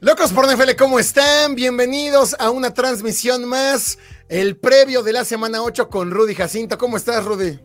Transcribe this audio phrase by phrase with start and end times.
[0.00, 1.54] Locos por NFL, ¿cómo están?
[1.54, 6.78] Bienvenidos a una transmisión más, el previo de la semana 8 con Rudy Jacinto.
[6.78, 7.58] ¿Cómo estás, Rudy?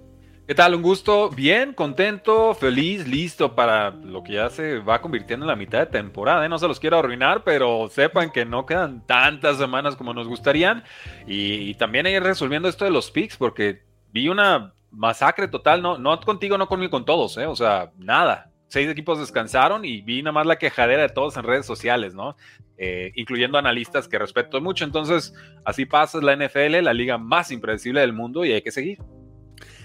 [0.47, 0.73] ¿Qué tal?
[0.75, 5.55] Un gusto, bien, contento, feliz, listo para lo que ya se va convirtiendo en la
[5.55, 6.45] mitad de temporada.
[6.45, 6.49] ¿eh?
[6.49, 10.83] No se los quiero arruinar, pero sepan que no quedan tantas semanas como nos gustarían.
[11.27, 16.19] Y, también ir resolviendo esto de los picks, porque vi una masacre total, no, no
[16.21, 17.45] contigo, no conmigo, con todos, ¿eh?
[17.45, 18.49] o sea, nada.
[18.69, 22.37] Seis equipos descansaron y vi nada más la quejadera de todos en redes sociales, ¿no?
[22.77, 24.85] Eh, incluyendo analistas que respeto mucho.
[24.85, 25.33] Entonces,
[25.65, 28.99] así pasa la NFL, la liga más impredecible del mundo y hay que seguir.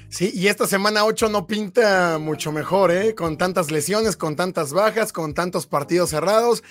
[0.08, 3.16] Sí, y esta semana 8 no pinta mucho mejor, ¿eh?
[3.16, 6.62] Con tantas lesiones, con tantas bajas, con tantos partidos cerrados.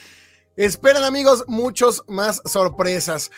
[0.55, 3.31] Esperan, amigos, muchos más sorpresas.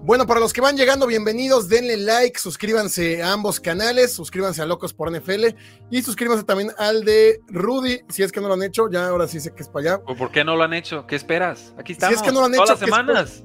[0.00, 4.66] Bueno, para los que van llegando, bienvenidos, denle like, suscríbanse a ambos canales, suscríbanse a
[4.66, 5.54] Locos por NFL
[5.90, 9.28] y suscríbanse también al de Rudy, si es que no lo han hecho, ya ahora
[9.28, 10.04] sí sé que es para allá.
[10.04, 11.06] ¿Por qué no lo han hecho?
[11.06, 11.74] ¿Qué esperas?
[11.78, 12.16] Aquí estamos.
[12.16, 13.44] Si es que no lo han hecho, todas las semanas.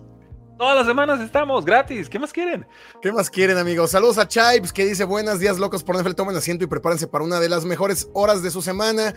[0.57, 2.09] Todas las semanas estamos gratis.
[2.09, 2.65] ¿Qué más quieren?
[2.99, 3.91] ¿Qué más quieren, amigos?
[3.91, 6.13] Saludos a Chives que dice buenos días, locos por NFL.
[6.13, 9.13] Tomen asiento y prepárense para una de las mejores horas de su semana.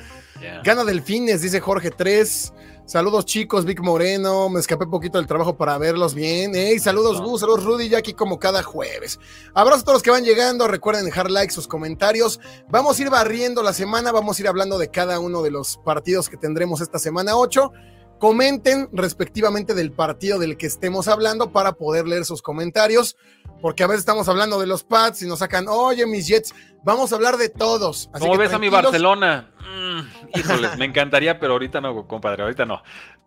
[0.62, 2.52] Gana Delfines, dice Jorge 3.
[2.84, 4.50] Saludos, chicos, Vic Moreno.
[4.50, 6.52] Me escapé un poquito del trabajo para verlos bien.
[6.54, 9.18] Hey, saludos, Gus, saludos, Rudy, ya aquí como cada jueves.
[9.54, 10.68] Abrazo a todos los que van llegando.
[10.68, 12.38] Recuerden dejar like, sus comentarios.
[12.68, 14.12] Vamos a ir barriendo la semana.
[14.12, 17.72] Vamos a ir hablando de cada uno de los partidos que tendremos esta semana 8
[18.20, 23.16] comenten respectivamente del partido del que estemos hablando para poder leer sus comentarios,
[23.62, 26.54] porque a veces estamos hablando de los Pats y nos sacan, oye, mis Jets,
[26.84, 28.10] vamos a hablar de todos.
[28.18, 29.50] ¿Cómo ves a mi Barcelona?
[29.58, 32.82] Mm, híjole, me encantaría, pero ahorita no, compadre, ahorita no.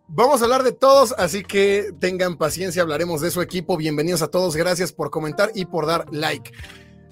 [0.08, 3.78] Vamos a hablar de todos, así que tengan paciencia, hablaremos de su equipo.
[3.78, 6.52] Bienvenidos a todos, gracias por comentar y por dar like.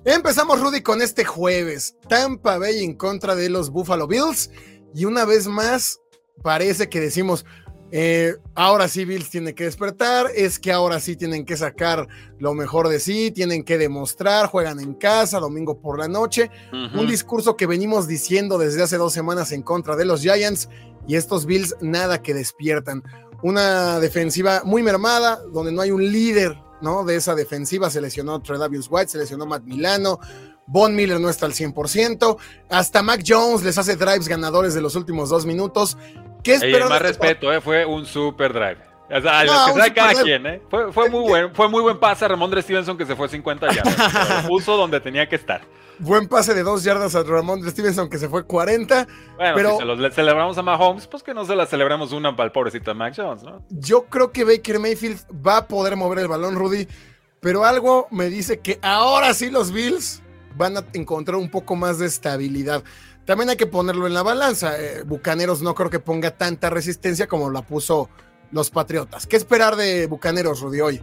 [0.06, 1.96] Empezamos, Rudy, con este jueves.
[2.08, 4.52] Tampa Bay en contra de los Buffalo Bills.
[4.94, 6.00] Y una vez más,
[6.44, 7.46] parece que decimos,
[7.92, 12.08] eh, ahora sí Bills tiene que despertar, es que ahora sí tienen que sacar
[12.40, 17.08] lo mejor de sí, tienen que demostrar, juegan en casa, domingo por la noche, un
[17.08, 20.70] discurso que venimos diciendo desde hace dos semanas en contra de los Giants
[21.06, 23.04] y estos Bills nada que despiertan.
[23.44, 27.04] Una defensiva muy mermada, donde no hay un líder ¿no?
[27.04, 30.20] de esa defensiva, se lesionó Tredavious White, se lesionó Matt Milano,
[30.68, 32.38] Von Miller no está al 100%.
[32.70, 35.98] Hasta Mac Jones les hace drives ganadores de los últimos dos minutos.
[36.44, 36.90] ¿Qué esperas?
[36.90, 38.92] más respeto, eh, fue un super drive.
[39.14, 40.62] O sea, lo que sabe cada quien, ¿eh?
[40.70, 43.74] Fue, fue muy buen, fue muy buen pase a Ramondre Stevenson que se fue 50
[43.74, 44.46] yardas.
[44.48, 45.62] puso donde tenía que estar.
[46.00, 49.08] Buen pase de dos yardas a Ramondre Stevenson que se fue 40.
[49.36, 52.36] Bueno, pero si se los celebramos a Mahomes, pues que no se la celebramos una
[52.36, 53.62] para el pobrecito Mac Jones, ¿no?
[53.70, 56.88] Yo creo que Baker Mayfield va a poder mover el balón, Rudy,
[57.42, 60.24] pero algo me dice que ahora sí los Bills
[60.56, 62.84] van a encontrar un poco más de estabilidad.
[63.32, 64.78] También hay que ponerlo en la balanza.
[64.78, 68.10] Eh, Bucaneros no creo que ponga tanta resistencia como la puso
[68.52, 69.26] los Patriotas.
[69.26, 71.02] ¿Qué esperar de Bucaneros, Rudy, hoy?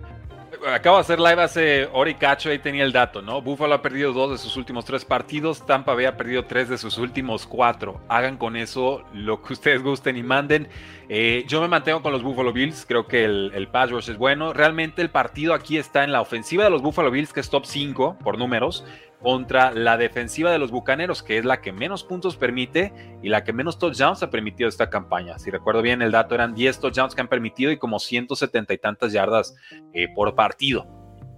[0.71, 3.41] Acabo de hacer live hace hora y cacho, ahí tenía el dato, ¿no?
[3.41, 6.99] Buffalo ha perdido dos de sus últimos tres partidos, Tampa había perdido tres de sus
[6.99, 8.03] últimos cuatro.
[8.09, 10.69] Hagan con eso lo que ustedes gusten y manden.
[11.09, 14.19] Eh, yo me mantengo con los Buffalo Bills, creo que el, el pass rush es
[14.19, 14.53] bueno.
[14.53, 17.65] Realmente el partido aquí está en la ofensiva de los Buffalo Bills, que es top
[17.65, 18.85] 5 por números
[19.21, 22.93] contra la defensiva de los Bucaneros, que es la que menos puntos permite
[23.23, 25.39] y la que menos touchdowns ha permitido esta campaña.
[25.39, 28.79] Si recuerdo bien, el dato eran 10 touchdowns que han permitido y como 170 y
[28.79, 29.57] tantas yardas
[29.93, 30.87] eh, por partido.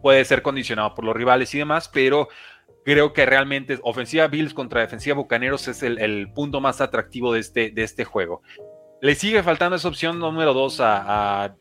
[0.02, 2.28] Puede ser condicionado por los rivales y demás, pero
[2.84, 7.70] creo que realmente ofensiva Bills contra defensiva Bucaneros es el, punto más atractivo de este,
[7.70, 8.42] de este juego.
[9.00, 11.56] Le sigue faltando esa opción número 2 a, a,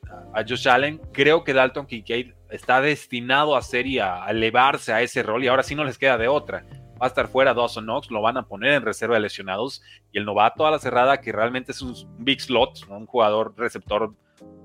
[0.47, 0.99] Josh Allen.
[1.13, 5.47] Creo que Dalton Kincaid está destinado a ser y a elevarse a ese rol y
[5.47, 6.65] ahora sí no les queda de otra.
[7.01, 10.17] Va a estar fuera Dawson Knox, lo van a poner en reserva de lesionados y
[10.17, 14.13] el novato a la cerrada que realmente es un big slot, un jugador receptor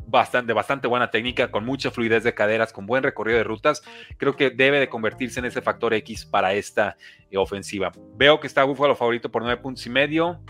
[0.07, 3.83] bastante, bastante buena técnica, con mucha fluidez de caderas, con buen recorrido de rutas,
[4.17, 6.97] creo que debe de convertirse en ese factor X para esta
[7.31, 7.93] eh, ofensiva.
[8.17, 10.41] Veo que está Búfalo favorito por nueve puntos y medio.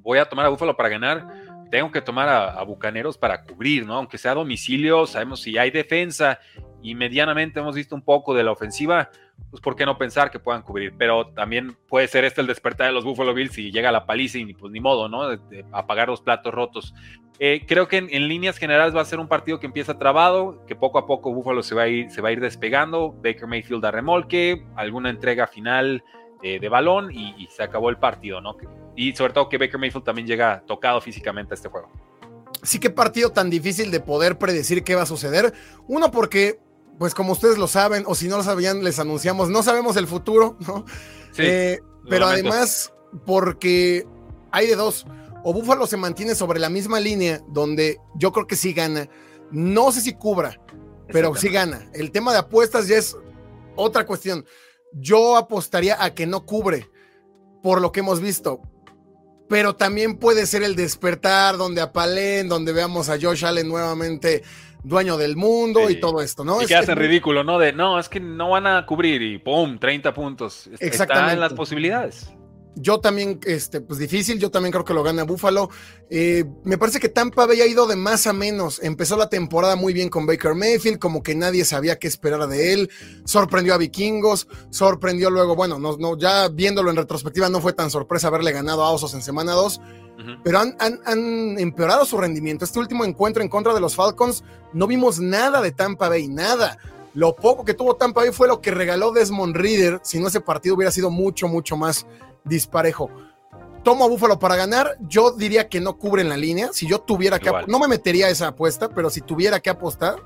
[0.00, 1.26] Voy a tomar a Búfalo para ganar
[1.74, 3.94] tengo que tomar a, Bucaneros para cubrir, ¿no?
[3.94, 6.38] Aunque sea a domicilio, sabemos si hay defensa
[6.84, 9.10] y medianamente hemos visto un poco de la ofensiva,
[9.50, 10.92] pues por qué no pensar que puedan cubrir.
[10.98, 14.36] Pero también puede ser este el despertar de los Buffalo Bills y llega la paliza
[14.36, 15.30] y pues ni modo, ¿no?
[15.30, 16.94] De, apagar los platos rotos.
[17.38, 20.76] Eh, creo que en, líneas generales va a ser un partido que empieza trabado, que
[20.76, 23.12] poco a poco Buffalo se va a ir, se va a ir despegando.
[23.12, 26.04] Baker Mayfield a remolque, alguna entrega final
[26.42, 28.58] eh, de balón y, y, se acabó el partido, ¿no?
[28.94, 31.90] Y sobre todo que Baker Mayfield también llega tocado físicamente a este juego.
[32.64, 35.52] Sí, qué partido tan difícil de poder predecir qué va a suceder.
[35.86, 36.60] Uno, porque,
[36.98, 40.06] pues como ustedes lo saben, o si no lo sabían, les anunciamos, no sabemos el
[40.06, 40.84] futuro, ¿no?
[41.32, 42.92] Sí, eh, pero además,
[43.26, 44.06] porque
[44.52, 45.06] hay de dos.
[45.42, 49.08] o Buffalo se mantiene sobre la misma línea donde yo creo que sí gana.
[49.50, 50.60] No sé si cubra,
[51.08, 51.88] pero sí gana.
[51.92, 53.16] El tema de apuestas ya es
[53.76, 54.44] otra cuestión.
[54.92, 56.88] Yo apostaría a que no cubre
[57.62, 58.60] por lo que hemos visto.
[59.48, 64.42] Pero también puede ser el despertar donde apalen, donde veamos a Josh Allen nuevamente
[64.84, 66.62] dueño del mundo y todo esto, ¿no?
[66.62, 67.58] Y que hacen ridículo, ¿no?
[67.58, 69.78] De no, es que no van a cubrir y ¡pum!
[69.78, 70.68] 30 puntos.
[70.78, 71.02] Exactamente.
[71.14, 72.30] Está en las posibilidades.
[72.76, 75.70] Yo también, este, pues difícil, yo también creo que lo gana Buffalo.
[76.10, 78.80] Eh, me parece que Tampa había ido de más a menos.
[78.82, 82.72] Empezó la temporada muy bien con Baker Mayfield, como que nadie sabía qué esperar de
[82.72, 82.90] él.
[83.24, 87.90] Sorprendió a Vikingos, sorprendió luego, bueno, no, no, ya viéndolo en retrospectiva, no fue tan
[87.90, 89.80] sorpresa haberle ganado a Osos en semana 2,
[90.42, 92.64] pero han, han, han, empeorado su rendimiento.
[92.64, 94.42] Este último encuentro en contra de los Falcons,
[94.72, 96.78] no vimos nada de Tampa Bay, nada.
[97.14, 100.40] Lo poco que tuvo Tampa Bay fue lo que regaló Desmond Reader, si no ese
[100.40, 102.06] partido hubiera sido mucho, mucho más
[102.44, 103.10] disparejo.
[103.82, 104.96] Tomo a Búfalo para ganar.
[105.00, 106.70] Yo diría que no cubren la línea.
[106.72, 107.52] Si yo tuviera que.
[107.66, 110.16] No me metería esa apuesta, pero si tuviera que apostar,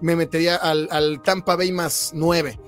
[0.00, 2.58] me metería al, Tampa Bay más 9.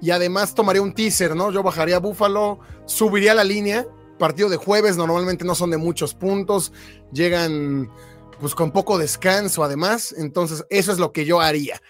[0.00, 1.52] Y además tomaría un teaser, ¿no?
[1.52, 3.86] Yo bajaría a Búfalo, subiría la línea.
[4.18, 6.72] Partido de jueves normalmente no son de muchos puntos.
[7.12, 7.90] Llegan
[8.40, 10.14] pues con poco descanso además.
[10.16, 11.80] Entonces, eso es lo que yo haría.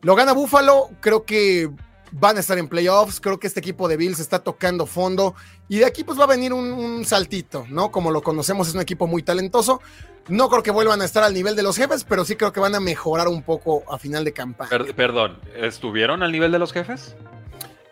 [0.00, 1.70] Lo gana Búfalo, creo que
[2.12, 3.20] van a estar en playoffs.
[3.20, 5.34] Creo que este equipo de Bills está tocando fondo
[5.68, 7.90] y de aquí pues va a venir un, saltito, ¿no?
[7.90, 9.80] Como lo conocemos, es un equipo muy talentoso.
[10.28, 12.60] No creo que vuelvan a estar al nivel de los jefes, pero sí creo que
[12.60, 14.70] van a mejorar un poco a final de campaña.
[14.94, 17.16] perdón, ¿estuvieron al nivel de los jefes?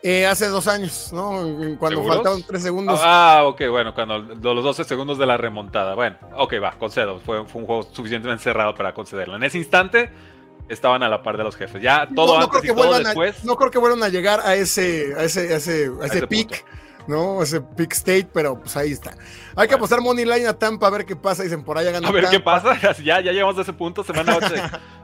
[0.03, 1.77] Eh, hace dos años, ¿no?
[1.81, 3.01] Cuando faltaban tres segundos.
[3.03, 5.97] Ah, ok, bueno, cuando los 12 segundos de la remontada.
[5.97, 7.19] Bueno, ok, va, concedo.
[7.19, 9.35] Fue, fue un juego suficientemente cerrado para concederlo.
[9.35, 10.11] En ese instante,
[10.69, 11.83] estaban a la par de los jefes.
[11.83, 13.45] Ya todo antes y todo después.
[13.45, 16.65] no creo que vuelvan a llegar a ese, a ese, a ese, a ese, pick.
[17.07, 17.43] ¿no?
[17.43, 19.15] Ese pick state, pero pues ahí está.
[19.55, 21.43] Hay que apostar Money Line a Tampa a ver qué pasa.
[21.43, 22.09] Dicen por allá gana.
[22.09, 22.77] A ver qué pasa.
[23.03, 24.55] Ya, ya llegamos a ese punto, semana 8.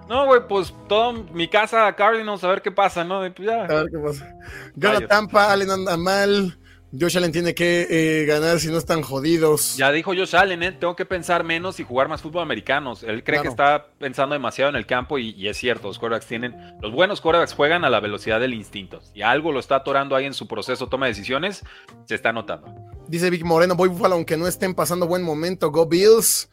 [0.09, 3.20] no, güey, pues toda mi casa Cardinals, a ver qué pasa, ¿no?
[3.20, 3.65] Pues, ya.
[3.65, 4.35] A ver qué pasa.
[4.75, 6.58] Gana Tampa, Allen anda mal.
[6.99, 9.77] Josh Allen tiene que eh, ganar si no están jodidos.
[9.79, 10.73] Ya dijo Josh Allen, ¿eh?
[10.73, 12.93] tengo que pensar menos y jugar más fútbol americano.
[13.03, 16.55] Él cree que está pensando demasiado en el campo y, es cierto, los quarterbacks tienen,
[16.83, 19.00] los buenos quarterbacks juegan a la velocidad del instinto.
[19.15, 21.65] Y algo lo está atorando ahí en su proceso toma de decisiones,
[22.05, 22.69] se está notando.
[23.09, 26.50] Dice Vic Moreno, voy Buffalo aunque no estén pasando buen momento, go Bills.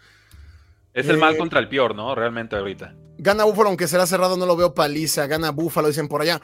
[0.94, 2.16] Es el mal eh, contra el peor, ¿no?
[2.16, 2.96] Realmente ahorita.
[3.18, 5.28] Gana Buffalo, aunque será cerrado, no lo veo paliza.
[5.28, 6.42] Gana Buffalo, dicen por allá.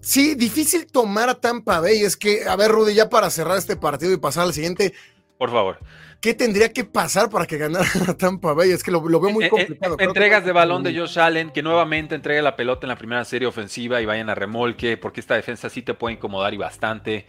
[0.00, 2.02] Sí, difícil tomar a Tampa Bay.
[2.02, 4.94] Es que, a ver, Rudy, ya para cerrar este partido y pasar al siguiente.
[5.38, 5.78] Por favor.
[6.20, 7.86] ¿Qué tendría que pasar para que ganara
[8.18, 8.70] Tampa Bay?
[8.70, 9.96] Es que lo, veo muy eh, eh, complicado.
[9.98, 13.48] entregas de balón de Josh Allen, que nuevamente entregue la pelota en la primera serie
[13.48, 17.26] ofensiva y vayan a remolque, porque esta defensa sí te puede incomodar y bastante.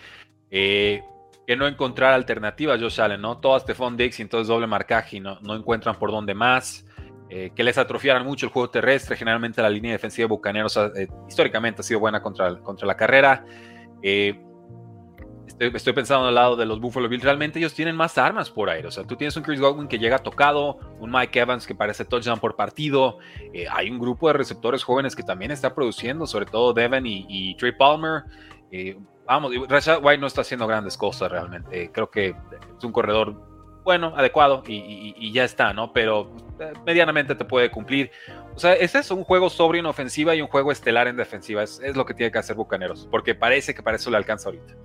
[0.50, 1.02] Eh,
[1.48, 3.38] que no encontrar alternativas Josh Allen, ¿no?
[3.38, 6.86] Todas Stephon Dix y entonces doble marcaje y no, no encuentran por dónde más.
[7.34, 9.16] Eh, que les atrofiaran mucho el juego terrestre.
[9.16, 13.46] Generalmente la línea defensiva de Bucaneros eh, históricamente ha sido buena contra, contra la carrera.
[14.04, 14.38] Eh,
[15.58, 17.24] estoy, pensando al lado de los Buffalo Bills.
[17.24, 18.90] Realmente ellos tienen más armas por aire.
[18.90, 22.04] O sea, tú tienes un Chris Godwin que llega tocado, un Mike Evans que parece
[22.04, 23.20] touchdown por partido.
[23.72, 27.72] hay un grupo de receptores jóvenes que también está produciendo, sobre todo Devin y, Trey
[27.72, 28.24] Palmer.
[29.26, 31.90] vamos, Rashad White no está haciendo grandes cosas realmente.
[31.94, 32.36] creo que
[32.78, 33.52] es un corredor
[33.84, 35.92] bueno, adecuado y, ya está, ¿no?
[35.94, 36.32] Pero
[36.86, 38.12] medianamente te puede cumplir.
[38.56, 41.64] O sea, ese es un juego sobrio en ofensiva y un juego estelar en defensiva.
[41.64, 44.76] Es, lo que tiene que hacer Bucaneros, porque parece que para eso le alcanza ahorita.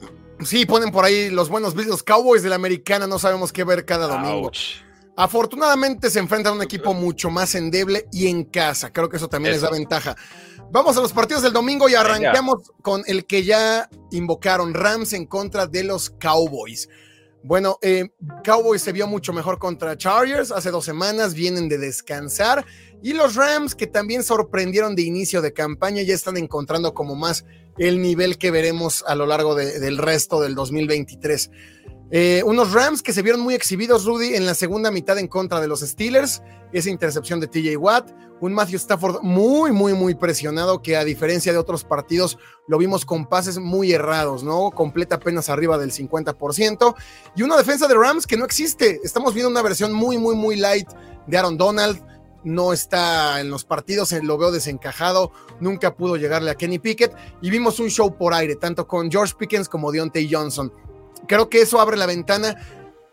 [0.45, 3.85] Sí, ponen por ahí los buenos Bills, Cowboys de la Americana, no sabemos qué ver
[3.85, 4.50] cada domingo.
[5.18, 8.92] Afortunadamente se enfrentan a un equipo mucho más endeble y en casa.
[8.92, 10.14] Creo que eso también les da ventaja.
[10.71, 15.25] Vamos a los partidos del domingo y arrancamos con el que ya invocaron Rams en
[15.25, 16.88] contra de los Cowboys.
[17.46, 18.08] Bueno, eh,
[18.42, 22.66] Cowboys se vio mucho mejor contra Chargers hace dos semanas, vienen de descansar
[23.04, 27.44] y los Rams que también sorprendieron de inicio de campaña ya están encontrando como más
[27.78, 31.52] el nivel que veremos a lo largo del resto del 2023.
[32.10, 35.60] Eh, unos Rams que se vieron muy exhibidos, Rudy, en la segunda mitad en contra
[35.60, 36.42] de los Steelers.
[36.72, 38.10] Esa intercepción de TJ Watt.
[38.40, 43.06] Un Matthew Stafford muy, muy, muy presionado, que a diferencia de otros partidos lo vimos
[43.06, 44.70] con pases muy errados, ¿no?
[44.70, 46.94] Completa apenas arriba del 50%.
[47.34, 49.00] Y una defensa de Rams que no existe.
[49.02, 50.88] Estamos viendo una versión muy, muy, muy light
[51.26, 52.04] de Aaron Donald.
[52.44, 55.32] No está en los partidos, lo veo desencajado.
[55.58, 57.16] Nunca pudo llegarle a Kenny Pickett.
[57.40, 60.70] Y vimos un show por aire, tanto con George Pickens como Deontay Johnson
[61.26, 62.56] Creo que eso abre la ventana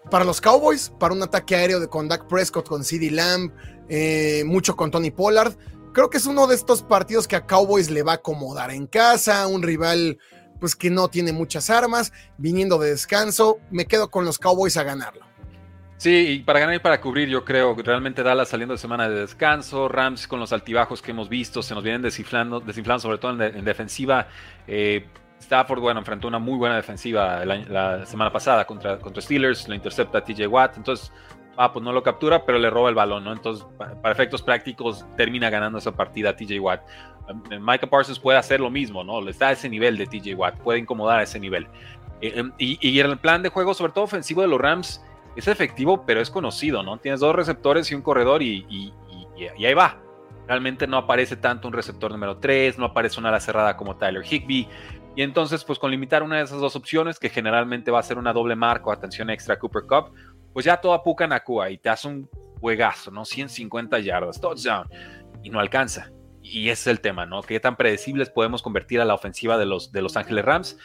[0.09, 3.51] para los Cowboys, para un ataque aéreo de, con Dak Prescott, con CeeDee Lamb,
[3.89, 5.53] eh, mucho con Tony Pollard.
[5.93, 8.87] Creo que es uno de estos partidos que a Cowboys le va a acomodar en
[8.87, 10.17] casa, un rival
[10.59, 14.83] pues que no tiene muchas armas, viniendo de descanso, me quedo con los Cowboys a
[14.83, 15.25] ganarlo.
[15.97, 19.21] Sí, y para ganar y para cubrir, yo creo, realmente Dallas saliendo de semana de
[19.21, 23.41] descanso, Rams con los altibajos que hemos visto, se nos vienen desinflando, desinflando sobre todo
[23.41, 24.27] en, defensiva.
[24.67, 25.05] Eh,
[25.43, 30.23] Stafford, bueno, enfrentó una muy buena defensiva la, semana pasada contra, contra Steelers, lo intercepta
[30.23, 31.11] TJ Watt, entonces,
[31.57, 33.33] ah, pues no lo captura, pero le roba el balón, ¿no?
[33.33, 36.81] Entonces, para, efectos prácticos, termina ganando esa partida TJ Watt.
[37.51, 39.27] Eh, Micah Parsons puede hacer lo mismo, ¿no?
[39.27, 41.67] Está a ese nivel de TJ Watt, puede incomodar a ese nivel.
[42.21, 45.01] Eh, em, y, y el plan de juego, sobre todo ofensivo de los Rams,
[45.35, 46.97] es efectivo, pero es conocido, ¿no?
[46.97, 48.93] Tienes dos receptores y un corredor y,
[49.37, 49.97] ahí va.
[50.47, 54.23] Realmente no aparece tanto un receptor número 3, no aparece una ala cerrada como Tyler
[54.23, 54.67] Higby.
[55.15, 58.17] Y entonces, pues con limitar una de esas dos opciones, que generalmente va a ser
[58.17, 60.13] una doble marco, atención extra Cooper Cup,
[60.53, 62.29] pues ya todo apuca en Acua y te hace un
[62.59, 63.25] juegazo, ¿no?
[63.25, 64.87] 150 yardas, touchdown,
[65.43, 66.11] y no alcanza.
[66.41, 67.41] Y ese es el tema, ¿no?
[67.41, 70.77] ¿Qué tan predecibles podemos convertir a la ofensiva de los, de los Ángeles Rams?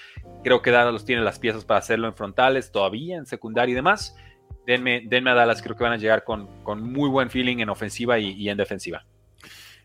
[0.45, 4.15] Creo que Dallas tiene las piezas para hacerlo en frontales, todavía en secundaria y demás
[4.77, 8.19] denme, a Dallas, creo que van a llegar con, con muy buen feeling en ofensiva
[8.19, 9.07] y, en defensiva.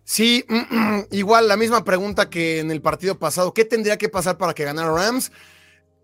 [0.03, 0.45] Sí,
[1.11, 3.53] igual la misma pregunta que en el partido pasado.
[3.53, 5.31] ¿Qué tendría que pasar para que ganara Rams?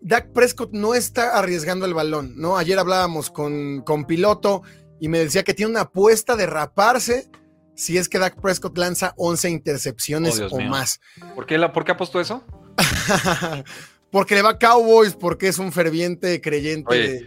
[0.00, 2.56] Dak Prescott no está arriesgando el balón, ¿no?
[2.56, 4.62] Ayer hablábamos con, con Piloto
[4.98, 7.28] y me decía que tiene una apuesta de raparse
[7.74, 11.00] si es que Dak Prescott lanza 11 intercepciones oh, o más.
[11.34, 12.44] ¿Por qué, la, ¿Por qué apostó eso?
[14.10, 17.26] porque le va a Cowboys, porque es un ferviente creyente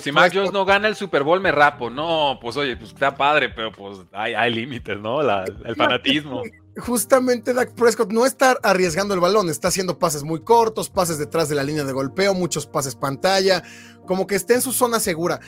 [0.00, 1.90] si Mac Jones no gana el Super Bowl, me rapo.
[1.90, 5.20] No, pues oye, pues está padre, pero pues hay, hay límites, ¿no?
[5.20, 6.42] el fanatismo
[6.76, 11.48] justamente Dak Prescott no está arriesgando el balón, está haciendo pases muy cortos, pases detrás
[11.48, 13.62] de la línea de golpeo, muchos pases pantalla,
[14.06, 15.40] como que está en su zona segura.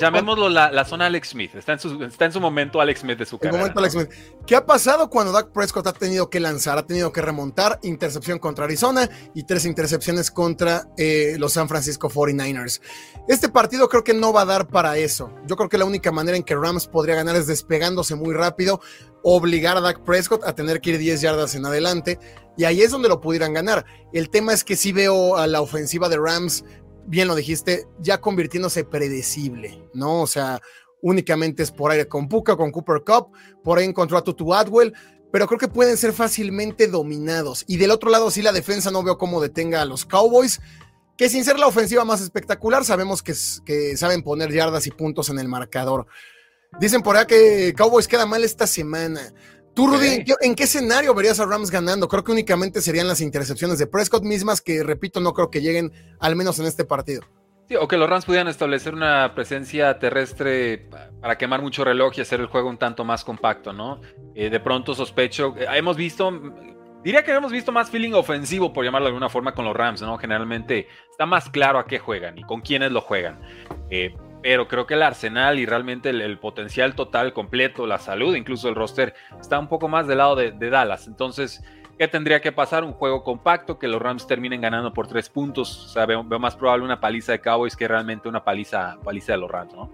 [0.00, 3.26] llamémoslo la, zona Alex Smith, está en, su, está en su momento Alex Smith de
[3.26, 3.72] su carrera.
[4.46, 7.78] ¿Qué ha pasado cuando Dak Prescott ha tenido que lanzar, ha tenido que remontar?
[7.82, 12.80] Intercepción contra Arizona y tres intercepciones contra eh, los San Francisco 49ers.
[13.28, 15.32] Este partido creo que no va a dar para eso.
[15.46, 18.80] Yo creo que la única manera en que Rams podría ganar es despegándose muy rápido,
[19.22, 22.18] obligar a Dak Prescott a tener que ir 10 yardas en adelante,
[22.56, 23.84] y ahí es donde lo pudieran ganar.
[24.12, 26.64] El tema es que sí veo a la ofensiva de Rams,
[27.08, 30.22] bien lo dijiste, ya convirtiéndose predecible, ¿no?
[30.22, 30.60] O sea,
[31.02, 33.28] únicamente es por aire con Puka, con Cooper Cup,
[33.64, 34.92] por ahí encontró a Tutu Adwell,
[35.32, 37.64] pero creo que pueden ser fácilmente dominados.
[37.66, 40.60] Y del otro lado, sí, la defensa no veo cómo detenga a los Cowboys,
[41.16, 43.34] que sin ser la ofensiva más espectacular, sabemos que,
[43.64, 46.06] que saben poner yardas y puntos en el marcador.
[46.78, 49.32] Dicen por ahí que Cowboys queda mal esta semana.
[49.78, 52.08] Tú, Rudy, ¿en qué escenario verías a Rams ganando?
[52.08, 55.92] Creo que únicamente serían las intercepciones de Prescott mismas, que repito, no creo que lleguen
[56.18, 57.22] al menos en este partido.
[57.68, 60.88] Sí, o que los Rams pudieran establecer una presencia terrestre
[61.20, 64.00] para quemar mucho reloj y hacer el juego un tanto más compacto, ¿no?
[64.34, 66.28] Eh, de pronto sospecho, eh, hemos visto,
[67.04, 70.02] diría que hemos visto más feeling ofensivo, por llamarlo de alguna forma, con los Rams,
[70.02, 70.18] ¿no?
[70.18, 73.40] Generalmente está más claro a qué juegan y con quiénes lo juegan.
[73.90, 78.68] Eh, pero creo que el arsenal y realmente el, potencial total completo, la salud, incluso
[78.68, 81.06] el roster, está un poco más del lado de, Dallas.
[81.06, 81.62] Entonces,
[81.98, 82.84] ¿qué tendría que pasar?
[82.84, 85.86] Un juego compacto, que los Rams terminen ganando por tres puntos.
[85.86, 89.38] O sea, veo, más probable una paliza de Cowboys que realmente una paliza, paliza de
[89.38, 89.90] los Rams, ¿no?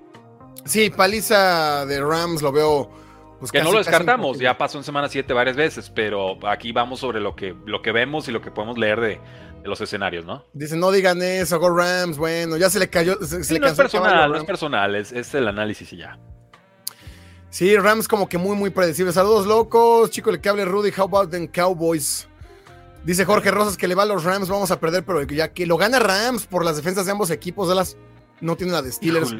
[0.65, 3.04] Sí, paliza de Rams lo veo.
[3.45, 7.01] Pues que no lo descartamos, ya pasó en semana 7 varias veces, pero aquí vamos
[7.01, 9.21] sobre lo que, lo que vemos y lo que podemos leer de,
[9.65, 10.47] los escenarios, ¿no?
[10.55, 13.19] Dicen, no digan eso, Go Rams, bueno, ya se le cayó.
[13.21, 16.19] no, es personal, no es personal, es, el análisis y ya.
[17.51, 19.13] Sí, Rams como que muy, muy predecible.
[19.13, 22.27] Saludos locos, chico, le que hable Rudy, how about them Cowboys?
[23.05, 25.67] Dice Jorge Rosas que le va a los Rams, vamos a perder, pero ya que
[25.67, 27.99] lo gana Rams por las defensas de ambos equipos, Dallas
[28.41, 29.35] no tiene la de Steelers.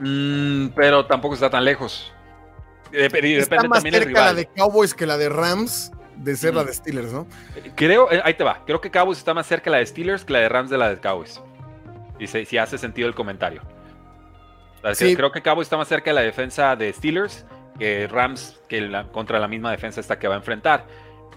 [0.00, 2.14] Mm, pero tampoco está tan lejos.
[2.96, 6.72] Depende, está más cerca la de Cowboys que la de Rams de ser la de
[6.72, 7.26] Steelers, ¿no?
[7.74, 8.62] Creo, eh, ahí te va.
[8.64, 10.78] Creo que Cowboys está más cerca de la de Steelers que la de Rams de
[10.78, 11.40] la de Cowboys.
[12.18, 13.62] Y si, hace sentido el comentario.
[14.98, 17.44] Creo que Cowboys está más cerca de la defensa de Steelers
[17.78, 20.86] que Rams que contra la misma defensa esta que va a enfrentar.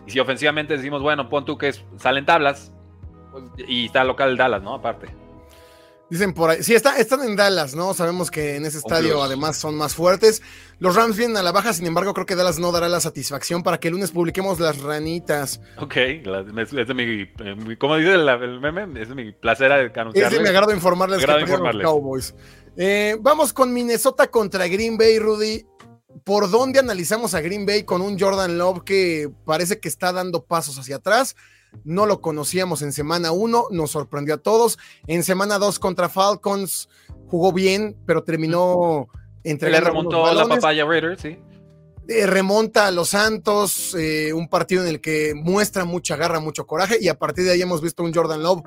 [0.05, 2.71] Y si ofensivamente decimos, bueno, pon tú que salen tablas
[3.31, 4.75] pues, y está local Dallas, ¿no?
[4.75, 5.07] Aparte.
[6.09, 6.63] Dicen por ahí.
[6.63, 7.93] Sí, está, están en Dallas, ¿no?
[7.93, 10.41] Sabemos que en ese estadio además son más fuertes.
[10.79, 13.61] Los Rams vienen a la baja, sin embargo, creo que Dallas no dará la satisfacción
[13.61, 15.61] para que el lunes publiquemos las ranitas.
[15.77, 17.03] Ok, es de mi.
[17.03, 18.99] Eh, ¿Cómo dice el, meme?
[18.99, 20.23] Es de mi placer anunciarles.
[20.23, 21.83] Es de mi agrado informarles que informarles.
[21.83, 22.35] Los Cowboys.
[22.75, 25.65] Eh, vamos con Minnesota contra Green Bay, Rudy.
[26.23, 30.43] ¿Por dónde analizamos a Green Bay con un Jordan Love que parece que está dando
[30.43, 31.35] pasos hacia atrás?
[31.83, 34.77] No lo conocíamos en semana 1, nos sorprendió a todos.
[35.07, 36.89] En semana 2 contra Falcons
[37.27, 39.07] jugó bien, pero terminó
[39.43, 41.37] entre Le remontó la papaya Raider, sí.
[42.07, 46.65] Eh, remonta a los Santos, eh, un partido en el que muestra mucha garra, mucho
[46.65, 48.63] coraje, y a partir de ahí hemos visto un Jordan Love,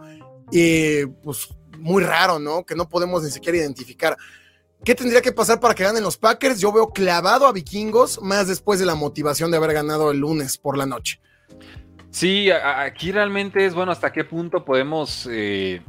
[0.53, 2.65] eh, pues muy raro, ¿no?
[2.65, 4.17] Que no podemos ni siquiera identificar.
[4.85, 6.61] ¿Qué tendría que pasar para que ganen los Packers?
[6.61, 10.57] Yo veo clavado a vikingos más después de la motivación de haber ganado el lunes
[10.57, 11.21] por la noche.
[12.13, 15.81] Sí, aquí realmente es bueno hasta qué punto podemos eh,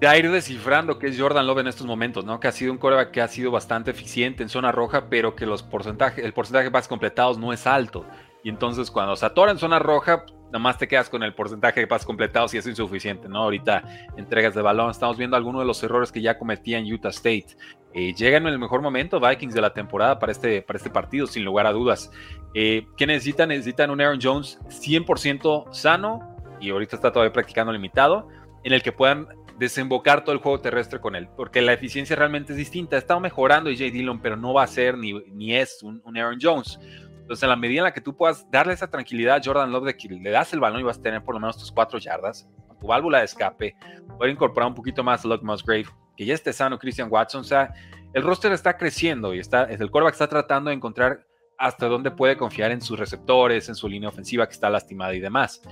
[0.00, 2.40] ir descifrando qué es Jordan Love en estos momentos, ¿no?
[2.40, 5.44] Que ha sido un coreback que ha sido bastante eficiente en zona roja, pero que
[5.44, 8.06] los porcentajes, el porcentaje de pases completados no es alto.
[8.42, 11.80] Y entonces cuando se atora en zona roja, nada más te quedas con el porcentaje
[11.80, 13.38] de pases completados y es insuficiente, ¿no?
[13.38, 13.82] Ahorita
[14.18, 17.56] entregas de balón, estamos viendo algunos de los errores que ya cometía en Utah State.
[17.94, 21.26] Eh, llegan en el mejor momento Vikings de la temporada para este, para este partido,
[21.26, 22.10] sin lugar a dudas.
[22.52, 23.48] Eh, ¿Qué necesitan?
[23.48, 28.28] Necesitan un Aaron Jones 100% sano y ahorita está todavía practicando limitado,
[28.62, 29.28] en el que puedan
[29.58, 32.96] desembocar todo el juego terrestre con él, porque la eficiencia realmente es distinta.
[32.96, 36.38] Ha estado mejorando Jay Dillon, pero no va a ser ni, ni es un Aaron
[36.40, 36.78] Jones.
[37.22, 39.86] Entonces, en la medida en la que tú puedas darle esa tranquilidad a Jordan Love
[39.86, 41.98] de que le das el balón y vas a tener por lo menos tus cuatro
[41.98, 42.48] yardas,
[42.80, 43.74] tu válvula de escape,
[44.18, 45.86] poder incorporar un poquito más a Musgrave,
[46.16, 47.72] que ya esté sano Christian Watson, o sea,
[48.12, 51.26] el roster está creciendo y está, el quarterback está tratando de encontrar
[51.56, 55.20] hasta dónde puede confiar en sus receptores, en su línea ofensiva que está lastimada y
[55.20, 55.62] demás.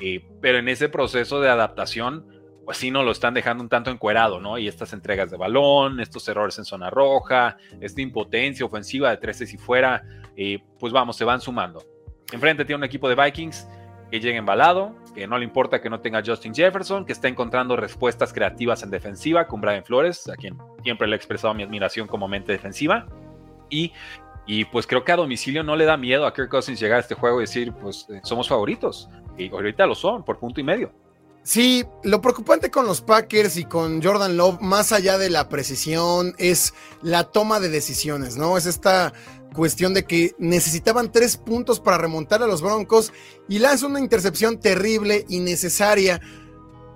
[0.00, 2.26] Eh, pero en ese proceso de adaptación,
[2.64, 4.58] pues sí no lo están dejando un tanto encuerado, ¿no?
[4.58, 9.46] Y estas entregas de balón, estos errores en zona roja, esta impotencia ofensiva de 13
[9.46, 10.04] si fuera,
[10.78, 11.82] pues vamos, se van sumando.
[12.32, 13.66] Enfrente tiene un equipo de Vikings
[14.10, 17.76] que llega embalado, que no le importa que no tenga Justin Jefferson, que está encontrando
[17.76, 22.06] respuestas creativas en defensiva con Brian Flores, a quien siempre le he expresado mi admiración
[22.06, 23.06] como mente defensiva.
[23.68, 23.92] Y,
[24.46, 27.00] y pues creo que a domicilio no le da miedo a Kirk Cousins llegar a
[27.00, 29.08] este juego y decir, pues eh, somos favoritos.
[29.36, 30.92] Y ahorita lo son, por punto y medio.
[31.42, 36.34] Sí, lo preocupante con los Packers y con Jordan Love, más allá de la precisión,
[36.36, 38.58] es la toma de decisiones, ¿no?
[38.58, 39.14] Es esta
[39.54, 43.12] cuestión de que necesitaban tres puntos para remontar a los Broncos
[43.48, 46.20] y lanza una intercepción terrible, innecesaria,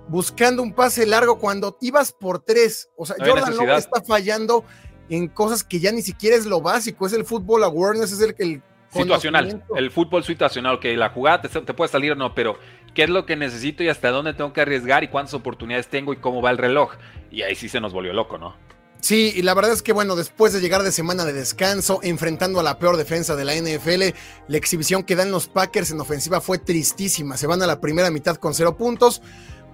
[0.07, 2.89] buscando un pase largo cuando ibas por tres.
[2.95, 4.63] O sea, Jordan Love está fallando
[5.09, 8.35] en cosas que ya ni siquiera es lo básico, es el fútbol awareness, es el,
[8.37, 12.57] el situacional, el fútbol situacional, que la jugada te, te puede salir o no, pero
[12.93, 16.13] qué es lo que necesito y hasta dónde tengo que arriesgar y cuántas oportunidades tengo
[16.13, 16.93] y cómo va el reloj.
[17.31, 18.55] Y ahí sí se nos volvió loco, ¿no?
[19.03, 22.61] Sí, y la verdad es que bueno, después de llegar de semana de descanso, enfrentando
[22.61, 24.15] a la peor defensa de la NFL,
[24.47, 27.35] la exhibición que dan los Packers en ofensiva fue tristísima.
[27.35, 29.21] Se van a la primera mitad con cero puntos.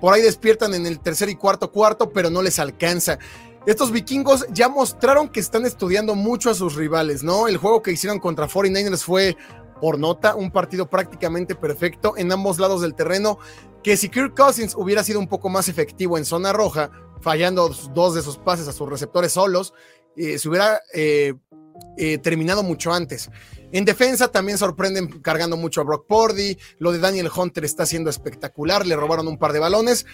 [0.01, 3.19] Por ahí despiertan en el tercer y cuarto cuarto, pero no les alcanza.
[3.67, 7.47] Estos vikingos ya mostraron que están estudiando mucho a sus rivales, ¿no?
[7.47, 9.37] El juego que hicieron contra 49ers fue
[9.79, 13.37] por nota, un partido prácticamente perfecto en ambos lados del terreno,
[13.83, 16.89] que si Kirk Cousins hubiera sido un poco más efectivo en zona roja,
[17.21, 19.73] fallando dos de sus pases a sus receptores solos,
[20.15, 21.33] eh, se hubiera eh,
[21.97, 23.29] eh, terminado mucho antes.
[23.71, 28.09] En defensa también sorprenden cargando mucho a Brock Purdy, lo de Daniel Hunter está siendo
[28.09, 30.05] espectacular, le robaron un par de balones,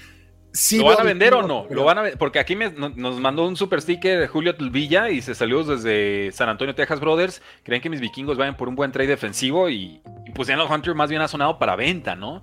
[0.78, 1.68] ¿Lo van a vender o no?
[1.70, 5.36] ¿Lo van a Porque aquí nos mandó un super sticker de Julio Villa y se
[5.36, 7.42] salió desde San Antonio, Texas Brothers.
[7.64, 10.02] Creen que mis vikingos vayan por un buen trade defensivo y,
[10.34, 12.42] pues ya Hunter más bien ha sonado para venta, ¿no?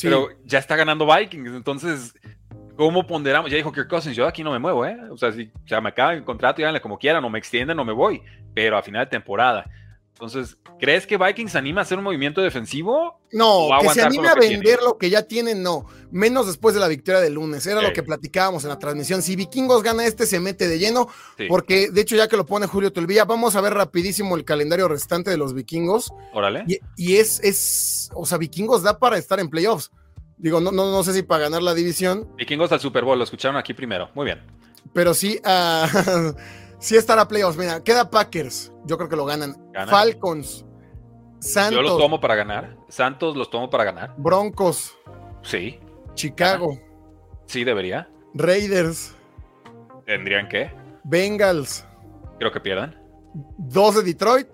[0.00, 2.14] Pero ya está ganando Vikings, entonces,
[2.78, 3.50] ¿cómo ponderamos?
[3.50, 4.96] Ya dijo Kirk Cousins, yo aquí no me muevo, ¿eh?
[5.10, 7.78] O sea, si o sea, me acaba el contrato, y como quieran, o me extienden
[7.78, 8.22] o me voy,
[8.54, 9.68] pero a final de temporada.
[10.12, 13.20] Entonces, ¿crees que Vikings anima a hacer un movimiento defensivo?
[13.32, 15.86] No, que se anime a vender lo que ya tienen, no.
[16.10, 17.66] Menos después de la victoria del lunes.
[17.66, 19.22] Era lo que platicábamos en la transmisión.
[19.22, 21.08] Si Vikingos gana este, se mete de lleno.
[21.48, 24.88] Porque, de hecho, ya que lo pone Julio Tulvía, vamos a ver rapidísimo el calendario
[24.88, 26.12] restante de los Vikingos.
[26.32, 26.64] Órale.
[26.96, 29.92] Y, es, es, o sea, Vikingos da para estar en playoffs.
[30.38, 32.28] Digo, no, no, no sé si para ganar la división.
[32.36, 34.10] Vikingos al Super Bowl, lo escucharon aquí primero.
[34.14, 34.40] Muy bien.
[34.92, 36.32] Pero sí, uh,
[36.78, 37.58] sí estará playoffs.
[37.58, 38.72] Mira, queda Packers.
[38.84, 39.56] Yo creo que lo ganan.
[39.88, 40.64] Falcons.
[41.40, 41.74] Santos.
[41.74, 42.76] Yo los tomo para ganar.
[42.88, 44.14] Santos los tomo para ganar.
[44.16, 44.96] Broncos.
[45.42, 45.78] Sí.
[46.14, 46.78] Chicago.
[47.46, 48.08] Sí, debería.
[48.34, 49.14] Raiders.
[50.06, 50.70] ¿Tendrían que?
[51.04, 51.86] Bengals.
[52.38, 52.96] Creo que pierdan.
[53.56, 54.48] Dos de Detroit.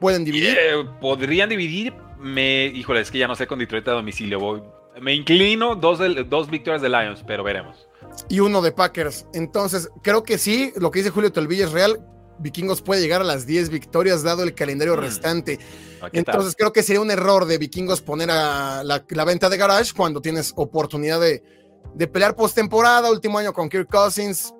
[0.00, 0.56] ¿Pueden dividir?
[0.58, 1.94] Eh, podrían dividir.
[2.18, 4.38] Me, híjole, es que ya no sé con Detroit a domicilio.
[4.38, 4.62] Voy,
[5.00, 7.88] me inclino dos, dos victorias de Lions, pero veremos
[8.28, 9.26] y uno de Packers.
[9.32, 12.04] Entonces, creo que sí, lo que dice Julio Telvilla es real.
[12.40, 15.00] Vikingos puede llegar a las 10 victorias dado el calendario mm.
[15.00, 15.58] restante.
[16.12, 20.20] Entonces, creo que sería un error de Vikingos poner a la, venta de garage cuando
[20.20, 21.42] tienes oportunidad de,
[21.94, 23.10] de pelear postemporada.
[23.10, 24.54] Último año con Kirk Cousins,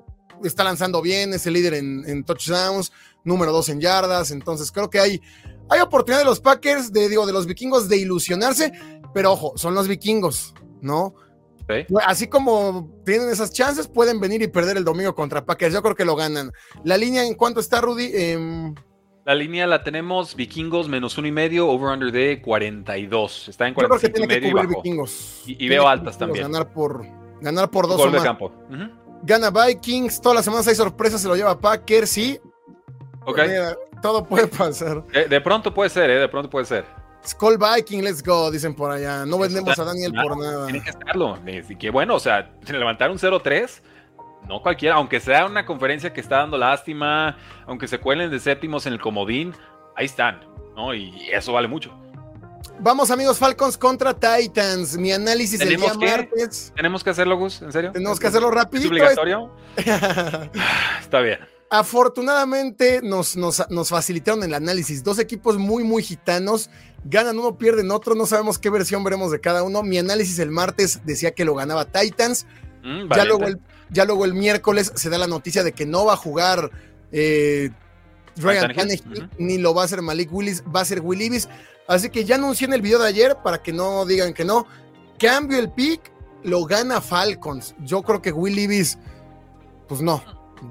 [0.45, 2.93] está lanzando bien, es el líder en, touchdowns,
[3.25, 4.33] número 2 en yardas.
[4.33, 5.21] Entonces, creo que hay,
[5.69, 8.73] hay oportunidad de los Packers, de, digo, de los Vikingos de ilusionarse,
[9.15, 11.15] pero ojo, son los Vikingos, ¿no?
[12.07, 15.75] Así como tienen esas chances, pueden venir y perder el domingo contra Packers.
[15.75, 16.51] Yo creo que lo ganan.
[16.85, 18.11] La línea, ¿en cuánto está, Rudy?
[18.15, 18.75] Em,
[19.27, 23.49] la línea la tenemos vikingos menos uno y medio, over-under de 42.
[23.49, 25.43] Está en 45 y medio y, Vikingos.
[25.47, 26.51] y, veo altas también.
[26.51, 27.05] Ganar por,
[27.43, 27.99] ganar por dos.
[27.99, 28.51] Gol de campo.
[29.23, 32.41] Gana Vikings, todas las semanas hay sorpresas, se lo lleva Packers, sí.
[33.27, 33.41] Ok.
[33.47, 35.05] Mira, todo puede pasar.
[35.09, 36.19] De, de pronto puede ser, ¿eh?
[36.19, 36.87] De pronto puede ser.
[37.27, 39.27] Skull Viking, let's go, dicen por allá.
[39.27, 40.67] No vendemos a Daniel por nada.
[40.67, 41.39] Tiene que estarlo.
[41.63, 43.81] Así que bueno, o sea, levantar un 0-3,
[44.49, 48.87] no cualquiera, aunque sea una conferencia que está dando lástima, aunque se cuelen de séptimos
[48.87, 49.55] en el comodín,
[49.97, 50.41] ahí están,
[50.75, 50.95] ¿no?
[50.95, 51.93] Y eso vale mucho.
[52.81, 54.97] Vamos, amigos, Falcons contra Titans.
[54.97, 56.07] Mi análisis el día ¿Tenemos que?
[56.07, 56.73] martes.
[56.77, 57.61] ¿Tenemos que hacerlo, Gus?
[57.61, 57.91] ¿En serio?
[57.93, 58.89] Tenemos que hacerlo ¿Es rapidito.
[58.89, 59.51] obligatorio?
[61.01, 61.41] Está bien.
[61.71, 65.05] Afortunadamente nos, nos, nos facilitaron el análisis.
[65.05, 66.71] Dos equipos muy, muy gitanos.
[67.05, 68.15] Ganan uno, pierden otro.
[68.15, 69.83] No sabemos qué versión veremos de cada uno.
[69.83, 72.47] Mi análisis el martes decía que lo ganaba Titans.
[72.83, 76.07] Mm, Ya luego, el, ya luego el miércoles se da la noticia de que no
[76.07, 76.71] va a jugar
[77.13, 77.71] eh,
[78.37, 81.49] Ryan Tannehill, ni lo va a hacer Malik Willis, va a ser Will Levis.
[81.87, 84.67] Así que ya anuncié en el video de ayer para que no digan que no.
[85.19, 86.13] Cambio el pick,
[86.45, 87.75] lo gana Falcons.
[87.81, 88.99] Yo creo que Will Levis,
[89.89, 90.23] pues no,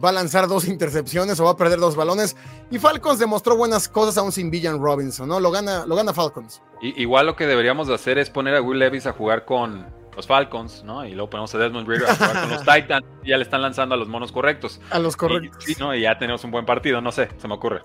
[0.03, 2.35] va a lanzar dos intercepciones o va a perder dos balones.
[2.71, 5.39] Y Falcons demostró buenas cosas aún sin Villan Robinson, ¿no?
[5.39, 6.61] Lo gana, lo gana Falcons.
[6.81, 10.27] Igual lo que deberíamos de hacer es poner a Will Levis a jugar con los
[10.27, 11.05] Falcons, ¿no?
[11.05, 13.05] Y luego ponemos a Desmond Reader a jugar con los Titans.
[13.23, 14.81] Y ya le están lanzando a los monos correctos.
[14.89, 15.69] A los correctos.
[15.69, 15.95] Y, ¿no?
[15.95, 17.81] y ya tenemos un buen partido, no sé, se me ocurre.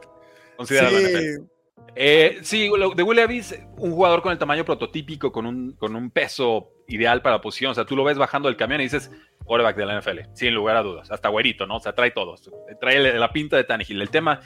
[0.57, 1.19] Considera la NFL.
[1.19, 1.49] Sí,
[1.95, 6.11] Eh, sí, de Will Levis, un jugador con el tamaño prototípico, con un, con un
[6.11, 7.73] peso ideal para la posición.
[7.73, 9.11] O sea, tú lo ves bajando del camión y dices,
[9.45, 11.11] quarterback de la NFL, sin lugar a dudas.
[11.11, 11.77] Hasta güerito, ¿no?
[11.77, 12.37] O sea, trae todo.
[12.81, 14.01] Trae la pinta de Tannehill.
[14.01, 14.41] El tema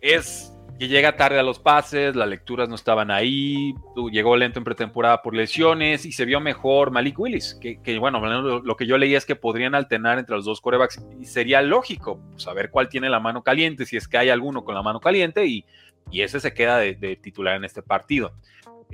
[0.00, 3.74] es que llega tarde a los pases, las lecturas no estaban ahí,
[4.10, 8.20] llegó lento en pretemporada por lesiones y se vio mejor Malik Willis, que, bueno,
[8.60, 12.20] lo, que yo leía es que podrían alternar entre los dos corebacks y sería lógico
[12.36, 15.46] saber cuál tiene la mano caliente, si es que hay alguno con la mano caliente
[15.46, 15.64] y,
[16.10, 18.32] y ese se queda de titular en este partido.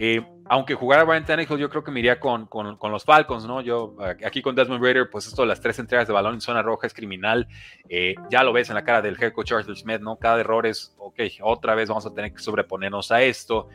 [0.00, 2.48] Eh, aunque jugara Brian Tannehill, yo creo que me iría con,
[2.90, 3.60] los Falcons, ¿no?
[3.60, 6.62] Yo aquí con Desmond Raider, pues esto de las tres entregas de balón en zona
[6.62, 7.48] roja es criminal.
[7.88, 10.16] Eh, ya lo ves en la cara del head coach Arthur Smith, ¿no?
[10.16, 13.68] Cada error es, ok, otra vez vamos a tener que sobreponernos a esto.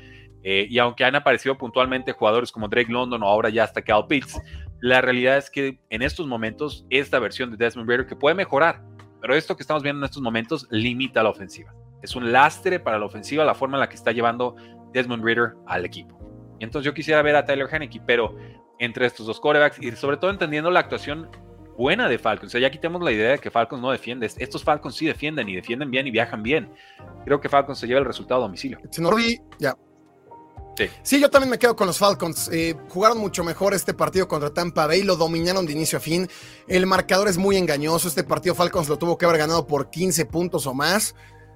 [0.43, 4.07] Eh, y aunque han aparecido puntualmente jugadores como Drake London o ahora ya hasta Cal
[4.07, 4.41] Pitts,
[4.81, 8.81] la realidad es que en estos momentos esta versión de Desmond Raider que puede mejorar,
[9.21, 11.73] pero esto que estamos viendo en estos momentos limita la ofensiva.
[12.01, 14.57] Es un lastre para la ofensiva la forma en la que está llevando
[14.93, 16.17] Desmond Reader al equipo.
[16.60, 18.36] Y entonces yo quisiera ver a Tyler Heineke, pero
[18.79, 21.29] entre estos dos corebacks y sobre todo entendiendo la actuación
[21.77, 22.49] buena de Falcons.
[22.49, 24.29] O sea, ya quitemos la idea de que Falcons no defiende.
[24.38, 26.71] Estos Falcons sí defienden y defienden bien y viajan bien.
[27.25, 28.79] Creo que Falcons se lleva el resultado a domicilio.
[28.89, 29.75] Se nos vi, ya.
[30.75, 30.89] Sí.
[31.03, 31.19] sí.
[31.19, 32.49] yo también me quedo con los Falcons.
[32.51, 36.27] Eh, jugaron mucho mejor este partido contra Tampa Bay, lo dominaron de inicio a fin.
[36.67, 38.08] El marcador es muy engañoso.
[38.08, 41.15] Este partido Falcons lo tuvo que haber ganado por 15 puntos o más.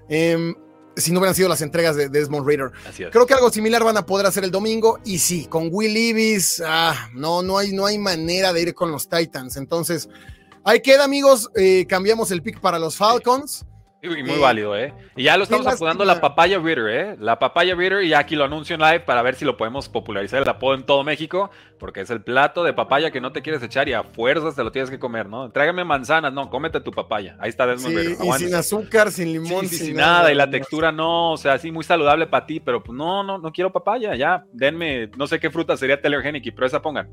[0.10, 0.54] Eh,
[0.97, 2.71] si no hubieran sido las entregas de Desmond Raider.
[3.12, 4.99] Creo que algo similar van a poder hacer el domingo.
[5.05, 8.91] Y sí, con Will Levis, ah, no, no, hay, no hay manera de ir con
[8.91, 9.57] los Titans.
[9.57, 10.10] Entonces,
[10.63, 11.49] ahí queda, amigos.
[11.55, 13.60] Eh, cambiamos el pick para los Falcons.
[13.60, 13.65] Sí.
[14.17, 14.93] Y muy eh, válido, ¿eh?
[15.15, 17.17] Y ya lo estamos apodando la papaya Reader, ¿eh?
[17.20, 20.41] La papaya Reader, y aquí lo anuncio en live para ver si lo podemos popularizar
[20.41, 23.62] el apodo en todo México, porque es el plato de papaya que no te quieres
[23.62, 25.50] echar y a fuerzas te lo tienes que comer, ¿no?
[25.52, 27.36] Tráigame manzanas, no, cómete tu papaya.
[27.39, 28.17] Ahí está Desmond sí.
[28.24, 31.34] Y sin azúcar, sin limón, sí, sí, sin, sin nada, nada, y la textura no,
[31.34, 34.46] o sea, así muy saludable para ti, pero pues no, no, no quiero papaya, ya,
[34.54, 37.10] denme, no sé qué fruta sería Telergenic, pero esa pongan.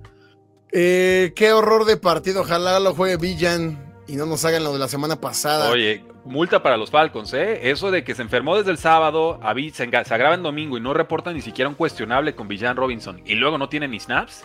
[0.73, 4.79] Eh, qué horror de partido, ojalá lo juegue Villan y no nos hagan lo de
[4.79, 5.71] la semana pasada.
[5.71, 7.71] Oye, multa para los Falcons, ¿eh?
[7.71, 9.41] Eso de que se enfermó desde el sábado,
[9.73, 13.23] se, se agrava en domingo y no reporta ni siquiera un cuestionable con Villan Robinson
[13.25, 14.45] y luego no tiene ni snaps.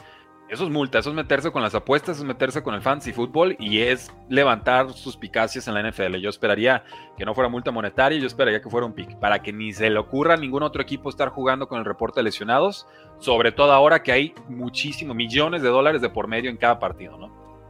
[0.50, 3.13] Eso es multa, eso es meterse con las apuestas, eso es meterse con el fantasy
[3.13, 6.15] fútbol y es levantar suspicacias en la NFL.
[6.15, 6.84] Yo esperaría
[7.15, 9.92] que no fuera multa monetaria, yo esperaría que fuera un pick, para que ni se
[9.92, 12.88] le ocurra a ningún otro equipo estar jugando con el reporte de lesionados,
[13.20, 17.15] sobre todo ahora que hay muchísimos, millones de dólares de por medio en cada partido,
[17.20, 17.30] ¿no?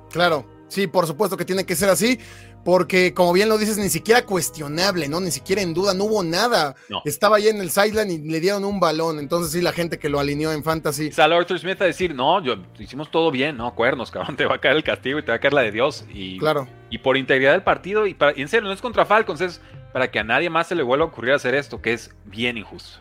[0.09, 2.17] Claro, sí, por supuesto que tiene que ser así,
[2.63, 5.19] porque como bien lo dices, ni siquiera cuestionable, ¿no?
[5.19, 6.75] Ni siquiera en duda, no hubo nada.
[6.89, 7.01] No.
[7.05, 10.09] Estaba ahí en el sideline y le dieron un balón, entonces sí, la gente que
[10.09, 11.11] lo alineó en fantasy.
[11.11, 14.55] Sale Arthur Smith a decir, no, yo, hicimos todo bien, no, cuernos, cabrón, te va
[14.55, 16.05] a caer el castigo y te va a caer la de Dios.
[16.13, 16.67] Y, claro.
[16.89, 19.61] y por integridad del partido, y, para, y en serio, no es contra Falcons, es
[19.93, 22.57] para que a nadie más se le vuelva a ocurrir hacer esto, que es bien
[22.57, 22.99] injusto.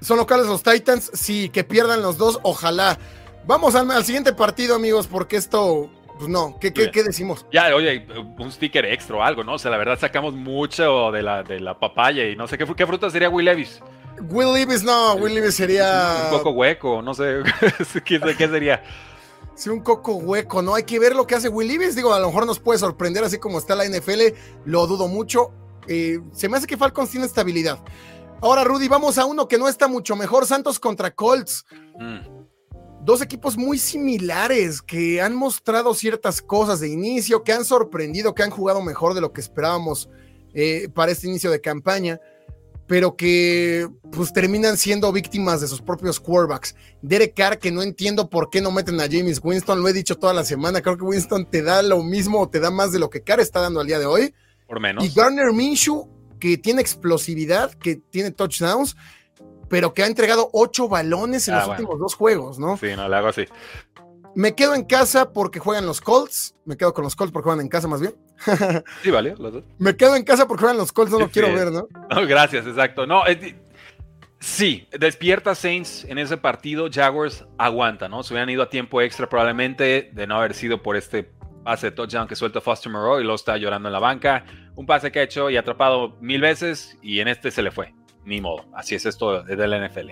[0.00, 2.98] Son locales los Titans, sí, que pierdan los dos, ojalá.
[3.46, 7.44] Vamos al, al siguiente partido, amigos, porque esto pues no, ¿qué, qué, ¿qué, decimos?
[7.52, 8.06] Ya, oye,
[8.38, 9.54] un sticker extra o algo, ¿no?
[9.54, 12.66] O sea, la verdad sacamos mucho de la, de la papaya y no sé qué,
[12.76, 13.80] qué fruta sería Will Levis.
[14.30, 16.28] Will Levis, no, Will Levis sería.
[16.30, 17.42] Un coco hueco, no sé,
[18.04, 18.82] ¿qué, ¿qué, sería?
[19.56, 20.74] Sí, un coco hueco, ¿no?
[20.74, 21.96] Hay que ver lo que hace Will Levis.
[21.96, 24.20] Digo, a lo mejor nos puede sorprender así como está la NFL,
[24.66, 25.52] lo dudo mucho.
[25.88, 27.80] Eh, se me hace que Falcons tiene estabilidad.
[28.40, 31.66] Ahora, Rudy, vamos a uno que no está mucho mejor: Santos contra Colts.
[31.98, 32.33] Mm.
[33.04, 38.42] Dos equipos muy similares que han mostrado ciertas cosas de inicio, que han sorprendido, que
[38.42, 40.08] han jugado mejor de lo que esperábamos
[40.54, 42.20] eh, para este inicio de campaña,
[42.86, 46.74] pero que pues terminan siendo víctimas de sus propios quarterbacks.
[47.02, 50.16] Derek Carr, que no entiendo por qué no meten a James Winston, lo he dicho
[50.16, 52.98] toda la semana, creo que Winston te da lo mismo o te da más de
[52.98, 54.34] lo que Carr está dando al día de hoy.
[54.66, 55.04] Por menos.
[55.04, 56.08] Y Garner Minshew,
[56.40, 58.96] que tiene explosividad, que tiene touchdowns,
[59.74, 61.80] pero que ha entregado ocho balones en Ah, los bueno.
[61.80, 62.76] últimos dos juegos, ¿no?
[62.76, 63.44] Sí, no, le hago así.
[64.36, 66.54] Me quedo en casa porque juegan los Colts.
[66.64, 68.14] Me quedo con los Colts porque juegan en casa más bien.
[69.02, 69.64] Sí, vale, los dos.
[69.78, 71.54] Me quedo en casa porque juegan los Colts, no lo Sí, quiero sí.
[71.54, 71.88] ver, ¿no?
[72.08, 73.04] No, gracias, exacto.
[73.04, 73.56] No, es-
[74.38, 76.88] sí, despierta Saints en ese partido.
[76.88, 78.22] Jaguars aguanta, ¿no?
[78.22, 81.32] Se hubieran ido a tiempo extra probablemente de no haber sido por este
[81.64, 84.44] pase de touchdown que suelta Foster Moreau y lo está llorando en la banca.
[84.76, 87.92] Un pase que ha hecho y atrapado mil veces y en este se le fue.
[88.24, 88.64] Ni modo.
[88.74, 90.10] Así es esto de la NFL.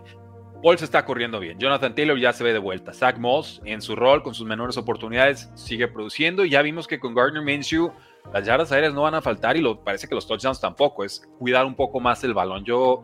[0.62, 1.58] Paul se está corriendo bien.
[1.58, 2.92] Jonathan Taylor ya se ve de vuelta.
[2.92, 7.14] Zach Moss en su rol con sus menores oportunidades sigue produciendo ya vimos que con
[7.14, 7.92] Gardner Minshew
[8.32, 11.04] las yardas aéreas no van a faltar y lo, parece que los touchdowns tampoco.
[11.04, 12.64] Es cuidar un poco más el balón.
[12.64, 13.02] Yo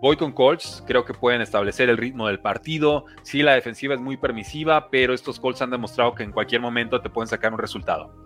[0.00, 0.84] voy con Colts.
[0.86, 3.06] Creo que pueden establecer el ritmo del partido.
[3.22, 7.00] Sí, la defensiva es muy permisiva, pero estos Colts han demostrado que en cualquier momento
[7.00, 8.25] te pueden sacar un resultado.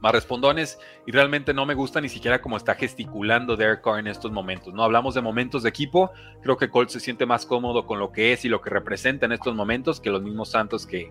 [0.00, 4.06] Más respondones y realmente no me gusta ni siquiera cómo está gesticulando Derek Carr en
[4.06, 4.72] estos momentos.
[4.72, 6.12] No hablamos de momentos de equipo.
[6.42, 9.26] Creo que Colts se siente más cómodo con lo que es y lo que representa
[9.26, 11.10] en estos momentos que los mismos Santos que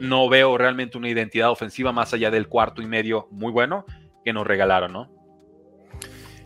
[0.00, 3.84] no veo realmente una identidad ofensiva más allá del cuarto y medio muy bueno
[4.24, 5.10] que nos regalaron, ¿no?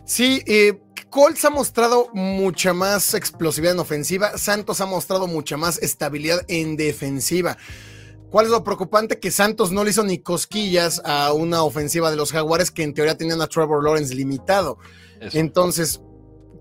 [0.05, 4.37] Sí, eh, Colts ha mostrado mucha más explosividad en ofensiva.
[4.37, 7.57] Santos ha mostrado mucha más estabilidad en defensiva.
[8.29, 9.19] ¿Cuál es lo preocupante?
[9.19, 12.93] Que Santos no le hizo ni cosquillas a una ofensiva de los Jaguares que en
[12.93, 14.77] teoría tenían a Trevor Lawrence limitado.
[15.21, 15.37] Eso.
[15.37, 16.01] Entonces,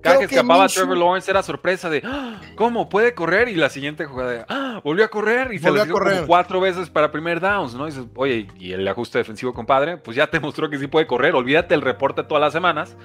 [0.00, 3.48] Cada creo que escapaba Minshew- Trevor Lawrence era sorpresa de "Ah, ¿cómo puede correr?
[3.48, 6.14] Y la siguiente jugada de, "Ah, volvió a correr y se Volvió dio correr.
[6.16, 7.88] como cuatro veces para primer downs, ¿no?
[7.88, 11.08] Y dices, oye, y el ajuste defensivo, compadre, pues ya te mostró que sí puede
[11.08, 11.34] correr.
[11.34, 12.96] Olvídate el reporte todas las semanas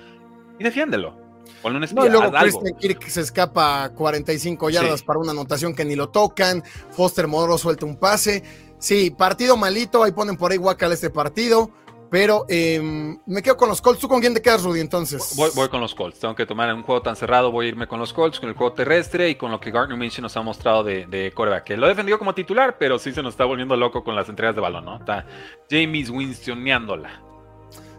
[0.60, 1.31] y defiéndelo.
[1.62, 2.32] Ponle un espía, No, y luego.
[2.32, 5.06] Christian Kirk se escapa a 45 yardas Sí.
[5.06, 6.64] para una anotación que ni lo tocan.
[6.92, 8.44] Foster Moro suelta un pase.
[8.80, 10.04] Sí, partido malito.
[10.04, 11.70] Ahí ponen por ahí guacal este partido.
[12.10, 14.02] Pero em, me quedo con los Colts.
[14.02, 14.82] ¿Tú con quién te quedas, Rudy?
[14.82, 15.34] Entonces.
[15.38, 16.20] Voy, voy con los Colts.
[16.20, 17.52] Tengo que tomar un juego tan cerrado.
[17.54, 19.98] Voy a irme con los Colts, con el juego terrestre y con lo que Gardner
[19.98, 21.64] Minshew nos ha mostrado de, de quarterback.
[21.64, 24.28] Que lo ha defendido como titular, pero sí se nos está volviendo loco con las
[24.28, 24.98] entregas de balón, ¿no?
[24.98, 25.26] Está
[25.70, 27.22] James Winstoneándola.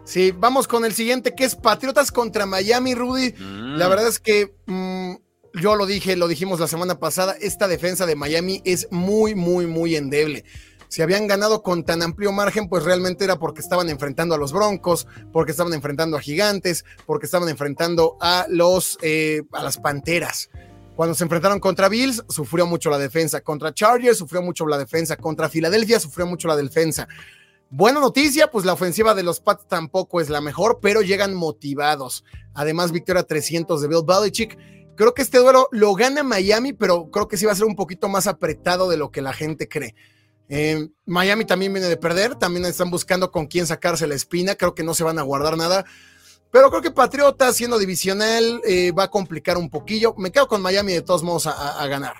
[0.05, 3.33] Sí, vamos con el siguiente, que es Patriotas contra Miami, Rudy.
[3.33, 3.77] Mm.
[3.77, 5.13] La verdad es que mm,
[5.61, 9.65] yo lo dije, lo dijimos la semana pasada, esta defensa de Miami es muy, muy,
[9.65, 10.43] muy endeble.
[10.89, 14.53] Si habían ganado con tan amplio margen, pues realmente era porque estaban enfrentando a los
[14.53, 20.51] Broncos, porque estaban enfrentando a Gigantes, porque estaban enfrentando a los eh, a las Panteras.
[20.95, 23.41] Cuando se enfrentaron contra Bills, sufrió mucho la defensa.
[23.41, 25.17] Contra Chargers, sufrió mucho la defensa.
[25.17, 27.07] Contra Filadelfia, sufrió mucho la defensa.
[27.75, 32.23] Buena noticia, pues la ofensiva de los Pats tampoco es la mejor, pero llegan motivados.
[32.53, 34.59] Además, victoria 300 de Bill Belichick.
[34.95, 37.75] Creo que este duelo lo gana Miami, pero creo que sí va a ser un
[37.75, 39.95] poquito más apretado de lo que la gente cree.
[40.49, 44.75] Eh, Miami también viene de perder, también están buscando con quién sacarse la espina, creo
[44.75, 45.83] que no se van a guardar nada,
[46.51, 50.13] pero creo que Patriota, siendo divisional, eh, va a complicar un poquillo.
[50.15, 52.17] Me quedo con Miami de todos modos a, ganar.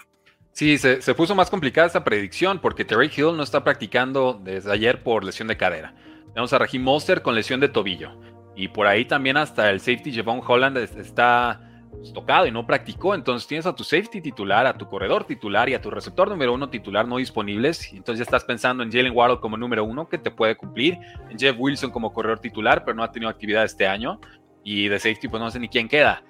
[0.53, 4.71] Sí, se, se puso más complicada esta predicción porque Terry Hill no está practicando desde
[4.71, 5.95] ayer por lesión de cadera.
[6.27, 8.11] Tenemos a Raheem Monster con lesión de tobillo.
[8.55, 12.67] Y por ahí también hasta el safety Javon Holland es- está pues, tocado y no
[12.67, 13.15] practicó.
[13.15, 16.53] Entonces tienes a tu safety titular, a tu corredor titular y a tu receptor número
[16.53, 17.91] uno titular no disponibles.
[17.91, 20.99] Entonces ya estás pensando en Jalen Waddle como número uno que te puede cumplir.
[21.31, 24.19] En Jeff Wilson como corredor titular, pero no ha tenido actividad este año.
[24.63, 26.21] Y de safety pues no sé ni quién queda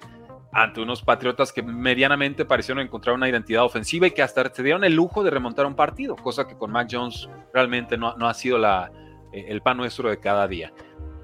[0.54, 4.84] ante unos Patriotas que medianamente parecieron encontrar una identidad ofensiva y que hasta se dieron
[4.84, 8.34] el lujo de remontar un partido, cosa que con Mac Jones realmente no, no ha
[8.34, 8.92] sido la,
[9.32, 10.72] eh, el pan nuestro de cada día.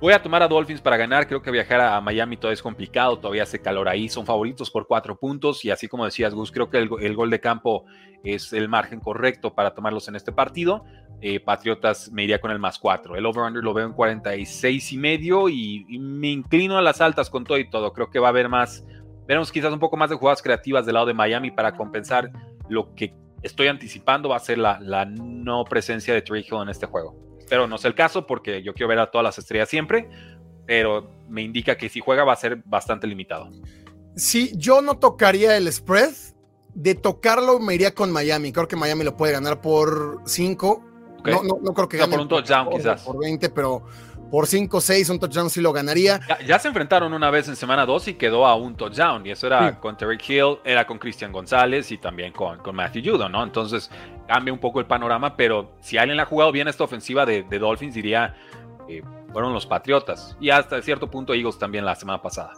[0.00, 3.18] Voy a tomar a Dolphins para ganar, creo que viajar a Miami todavía es complicado,
[3.18, 6.70] todavía hace calor ahí, son favoritos por cuatro puntos y así como decías Gus, creo
[6.70, 7.84] que el, el gol de campo
[8.24, 10.84] es el margen correcto para tomarlos en este partido.
[11.22, 13.14] Eh, Patriotas me iría con el más cuatro.
[13.14, 17.28] El over-under lo veo en 46 y medio y, y me inclino a las altas
[17.28, 17.92] con todo y todo.
[17.92, 18.84] Creo que va a haber más,
[19.30, 22.32] veremos quizás un poco más de jugadas creativas del lado de Miami para compensar
[22.68, 26.68] lo que estoy anticipando va a ser la, la no presencia de Trey Hill en
[26.68, 27.14] este juego.
[27.48, 30.10] Pero no es el caso porque yo quiero ver a todas las estrellas siempre,
[30.66, 33.52] pero me indica que si juega va a ser bastante limitado.
[34.16, 36.10] Sí, yo no tocaría el spread.
[36.74, 38.50] De tocarlo me iría con Miami.
[38.50, 40.84] Creo que Miami lo puede ganar por 5.
[41.20, 41.28] ¿ok?
[41.28, 43.02] No, no, no creo que O sea, gane por un touchdown, por- quizás.
[43.02, 43.84] Por 20, pero
[44.30, 46.20] por 5 6, un touchdown sí lo ganaría.
[46.46, 49.26] Ya, se enfrentaron una vez en semana 2 y quedó a un touchdown.
[49.26, 53.12] Y eso era con Terry Hill, era con Christian González y también con, con Matthew
[53.12, 53.42] Judon, ¿no?
[53.42, 53.90] Entonces
[54.28, 57.94] cambia un poco el panorama, pero si alguien ha jugado bien esta ofensiva de, Dolphins,
[57.94, 58.36] diría,
[58.86, 60.36] que fueron los Patriotas.
[60.40, 62.52] Y hasta cierto punto Eagles también la semana pasada.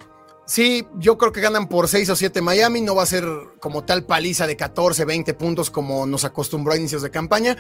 [0.45, 2.81] Sí, yo creo que ganan por 6 o 7 Miami.
[2.81, 3.25] No va a ser
[3.61, 7.57] como tal paliza de 14, 20 puntos como nos acostumbró a inicios de campaña.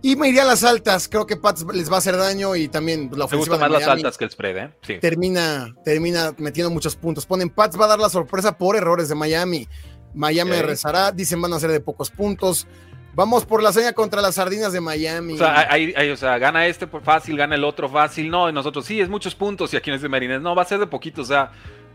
[0.00, 1.08] Y me iría a las altas.
[1.08, 3.56] Creo que Pats les va a hacer daño y también la ofensiva.
[3.56, 4.74] Me gusta más las altas que el spread, ¿eh?
[4.82, 4.98] Sí.
[5.00, 7.26] Termina, termina metiendo muchos puntos.
[7.26, 9.68] Ponen Pats va a dar la sorpresa por errores de Miami.
[10.14, 11.10] Miami rezará.
[11.10, 12.66] Dicen van a ser de pocos puntos.
[13.14, 15.34] Vamos por la seña contra las sardinas de Miami.
[15.34, 15.68] O sea,
[16.12, 18.30] o sea, gana este por fácil, gana el otro fácil.
[18.30, 19.74] No, y nosotros sí, es muchos puntos.
[19.74, 21.22] Y aquí en este Marines, no, va a ser de poquito.
[21.22, 21.50] O sea,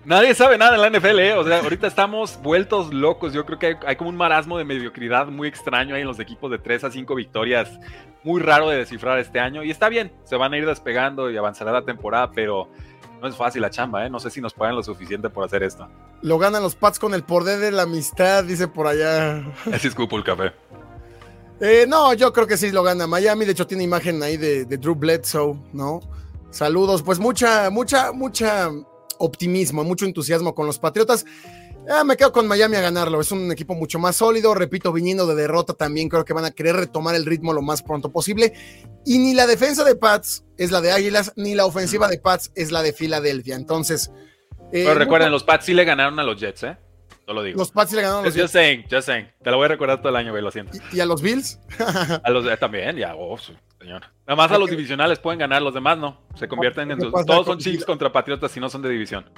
[0.05, 1.33] Nadie sabe nada en la NFL, ¿eh?
[1.33, 3.31] O sea, ahorita estamos vueltos locos.
[3.31, 6.51] Yo creo que hay, como un marasmo de mediocridad muy extraño ahí en los equipos
[6.51, 7.79] de 3 a 5 victorias.
[8.23, 9.63] Muy raro de descifrar este año.
[9.63, 12.67] Y está bien, se van a ir despegando y avanzará la temporada, pero
[13.21, 14.09] no es fácil la chamba, ¿eh?
[14.09, 15.87] No sé si nos pagan lo suficiente por hacer esto.
[16.21, 19.37] Lo ganan los Pats con el poder de la amistad, dice por allá.
[19.73, 20.51] Así es el café.
[21.61, 23.45] Eh, no, yo creo que sí lo gana Miami.
[23.45, 26.01] De hecho, tiene imagen ahí de, de Drew Bledsoe, ¿no?
[26.49, 27.01] Saludos.
[27.01, 28.69] Pues mucha, mucha, mucha
[29.23, 31.25] optimismo, mucho entusiasmo con los Patriotas.
[31.89, 33.19] Ah, me quedo con Miami a ganarlo.
[33.19, 34.53] Es un equipo mucho más sólido.
[34.53, 37.83] Repito, viniendo de derrota también, creo que van a querer retomar el ritmo lo más
[37.83, 38.53] pronto posible.
[39.05, 42.51] Y ni la defensa de Pats es la de Águilas, ni la ofensiva de Pats
[42.55, 43.55] es la de Filadelfia.
[43.55, 44.11] Entonces.
[44.71, 46.77] Eh, Pero recuerden, los Pats sí le ganaron a los Jets, ¿eh?
[47.27, 47.57] No lo digo.
[47.57, 48.45] Los Pats sí le ganaron a los Jets.
[48.45, 49.27] Just saying, just saying.
[49.43, 50.77] Te lo voy a recordar todo el año, güey, lo siento.
[50.93, 51.59] ¿Y, a los Bills?
[52.23, 53.37] a los eh, también, ya, oh,
[53.83, 54.01] señor.
[54.25, 56.21] Nada más a los divisionales pueden ganar, los demás no.
[56.35, 56.99] Se convierten en.
[56.99, 59.29] Todos son Chiefs contra Patriotas y no son de división.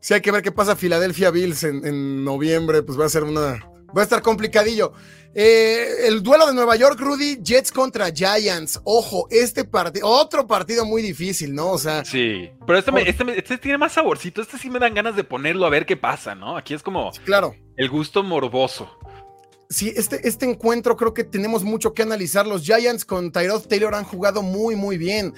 [0.00, 3.58] Sí, hay que ver qué pasa Philadelphia Bills en, noviembre, pues va a ser una.
[3.96, 4.92] Va a estar complicadillo.
[5.34, 8.80] Eh, el duelo de Nueva York, Rudy, Jets contra Giants.
[8.84, 11.70] Ojo, este partido, otro partido muy difícil, ¿no?
[11.70, 12.04] O sea.
[12.04, 14.42] Sí, pero este, este, este, tiene más saborcito.
[14.42, 16.56] Este sí me dan ganas de ponerlo a ver qué pasa, ¿no?
[16.56, 17.10] Aquí es como.
[17.24, 17.54] claro.
[17.76, 18.98] El gusto morboso.
[19.70, 22.46] Sí, este, este encuentro creo que tenemos mucho que analizar.
[22.46, 25.34] Los Giants con Tyrod Taylor han jugado muy, muy bien.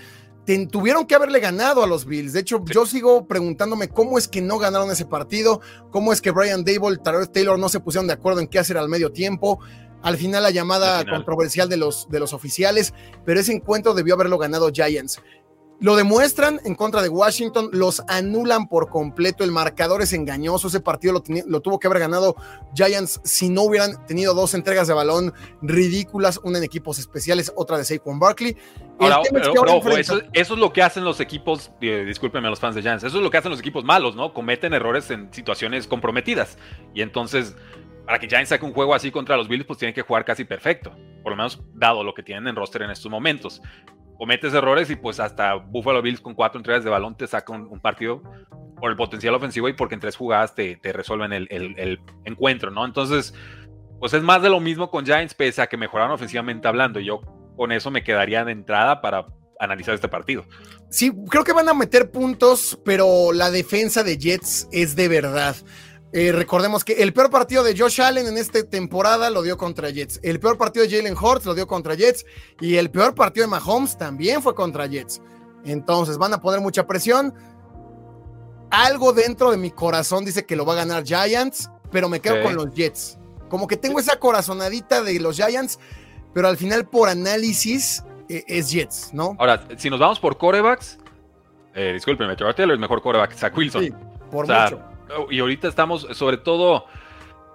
[0.71, 2.33] tuvieron que haberle ganado a los Bills.
[2.33, 6.31] De hecho, yo sigo preguntándome cómo es que no ganaron ese partido, cómo es que
[6.31, 9.59] Brian Dable, Tyrod Taylor no se pusieron de acuerdo en qué hacer al medio tiempo.
[10.03, 12.95] Al final la llamada controversial de los, de los oficiales,
[13.27, 15.21] pero ese encuentro debió haberlo ganado Giants.
[15.81, 20.81] Lo demuestran en contra de Washington, los anulan por completo, el marcador es engañoso, ese
[20.81, 22.37] partido lo, lo, tuvo que haber ganado
[22.75, 27.79] Giants si no hubieran tenido dos entregas de balón ridículas, una en equipos especiales, otra
[27.79, 28.59] de Saquon Barkley.
[29.99, 33.17] eso, es lo que hacen los equipos, eh, discúlpenme a los fans de Giants, eso
[33.17, 34.35] es lo que hacen los equipos malos, ¿no?
[34.35, 36.59] Cometen errores en situaciones comprometidas.
[36.93, 37.57] Y entonces,
[38.05, 40.45] para que Giants saque un juego así contra los Bills, pues tienen que jugar casi
[40.45, 43.63] perfecto, por lo menos dado lo que tienen en roster en estos momentos
[44.21, 47.81] cometes errores y pues hasta Buffalo Bills con cuatro entregas de balón te saca un,
[47.81, 48.23] partido
[48.79, 52.85] por el potencial ofensivo y porque en tres jugadas te, resuelven el, encuentro, ¿no?
[52.85, 53.33] Entonces,
[53.99, 57.01] pues es más de lo mismo con Giants, pese a que mejoraron ofensivamente hablando.
[57.01, 57.23] Yo
[57.57, 59.25] con eso me quedaría de entrada para
[59.59, 60.45] analizar este partido.
[60.91, 65.57] Sí, creo que van a meter puntos, pero la defensa de Jets es de verdad.
[66.13, 69.91] Eh, recordemos que el peor partido de Josh Allen en esta temporada lo dio contra
[69.91, 70.19] Jets.
[70.23, 72.27] El peor partido de Jalen Hurts lo dio contra Jets.
[72.61, 75.23] Y el peor partido de Mahomes también fue contra Jets.
[75.65, 77.33] Entonces van a poner mucha presión.
[78.71, 82.43] Algo dentro de mi corazón dice que lo va a ganar Giants, pero me quedo
[82.43, 83.19] con los Jets.
[83.49, 85.79] Como que tengo esa corazonadita de los Giants,
[86.33, 89.37] pero al final por análisis eh, es Jets, ¿no?
[89.39, 90.99] Ahora, si nos vamos por corebacks,
[91.75, 93.83] eh, discúlpenme, Trevor Taylor es mejor coreback, Zach Wilson.
[93.83, 93.93] Sí,
[94.31, 94.90] por mucho
[95.31, 96.87] y ahorita estamos, sobre todo,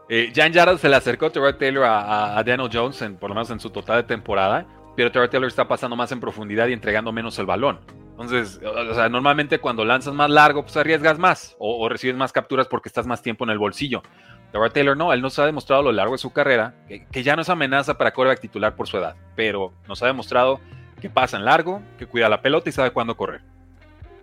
[0.08, 3.50] eh, Jan Jarrett se le acercó a Terrell Taylor a, Daniel Jones, por lo menos
[3.50, 4.66] en su total de temporada,
[4.96, 7.80] pero Terrell Taylor está pasando más en profundidad y entregando menos el balón.
[8.12, 8.62] Entonces,
[9.10, 13.22] normalmente cuando lanzas más largo, pues arriesgas más o, recibes más capturas porque estás más
[13.22, 14.04] tiempo en el bolsillo.
[14.52, 17.36] Terrell Taylor no, él nos ha demostrado a lo largo de su carrera que, ya
[17.36, 20.62] no es amenaza para quarterback titular por su edad, pero nos ha demostrado
[21.02, 23.42] que pasa en largo, que cuida la pelota y sabe cuándo correr.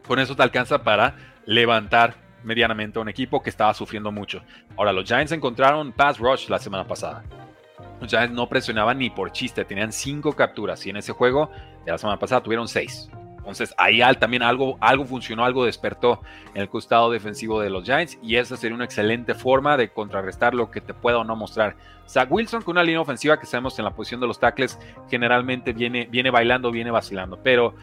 [0.07, 2.15] Con eso te alcanza para levantar
[2.45, 4.43] medianamente un equipo que estaba sufriendo mucho.
[4.77, 7.23] Ahora, los Giants encontraron pass rush la semana pasada.
[8.01, 11.51] Los Giants no presionaban ni por chiste, tenían cinco capturas y en ese juego
[11.85, 13.09] de la semana pasada tuvieron seis.
[13.39, 16.21] Entonces ahí también algo, algo funcionó, algo despertó
[16.55, 20.55] en el costado defensivo de los Giants y esa sería una excelente forma de contrarrestar
[20.55, 21.77] lo que te pueda o no mostrar.
[22.09, 24.79] Zach Wilson con una línea ofensiva que sabemos en la posición de los tackles
[25.11, 27.75] generalmente viene, viene bailando, viene vacilando, pero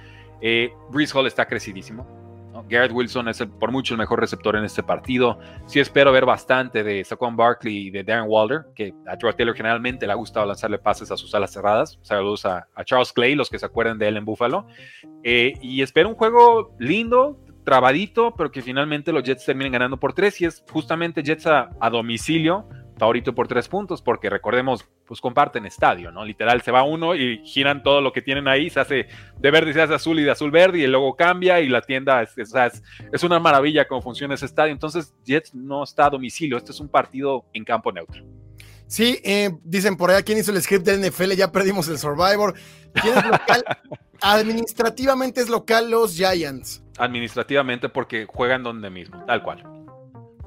[0.41, 2.28] eh, Breeze Hall está crecidísimo
[2.67, 5.39] Garrett Wilson es por mucho el mejor receptor en este partido.
[5.65, 9.55] Sí espero ver bastante de Saquon Barkley y de Darren Walder, que a Troy Taylor
[9.55, 11.99] generalmente le ha gustado lanzarle pases a sus alas cerradas.
[12.01, 14.67] Saludos a, Charles Clay, los que se acuerden de él en Buffalo.
[15.23, 20.13] Eh, y espero un juego lindo, trabadito, pero que finalmente los Jets terminen ganando por
[20.13, 20.39] tres.
[20.41, 22.67] Y es justamente Jets a domicilio
[22.99, 26.25] favorito por tres puntos, porque recordemos, pues comparten estadio, ¿no?
[26.25, 29.71] Literal, se va uno y giran todo lo que tienen ahí, se hace de verde
[29.71, 32.37] y se hace azul y de azul verde y luego cambia y la tienda es,
[32.37, 34.73] es, una maravilla cómo funciona ese estadio.
[34.73, 38.23] Entonces, Jets no está a domicilio, este es un partido en campo neutro.
[38.85, 41.33] Sí, eh, dicen por allá, ¿quién hizo el script del NFL?
[41.33, 42.55] Ya perdimos el Survivor.
[42.93, 43.63] ¿Quién es local?
[44.21, 46.83] Administrativamente es local los Giants.
[46.97, 49.63] Administrativamente porque juegan donde mismo, tal cual.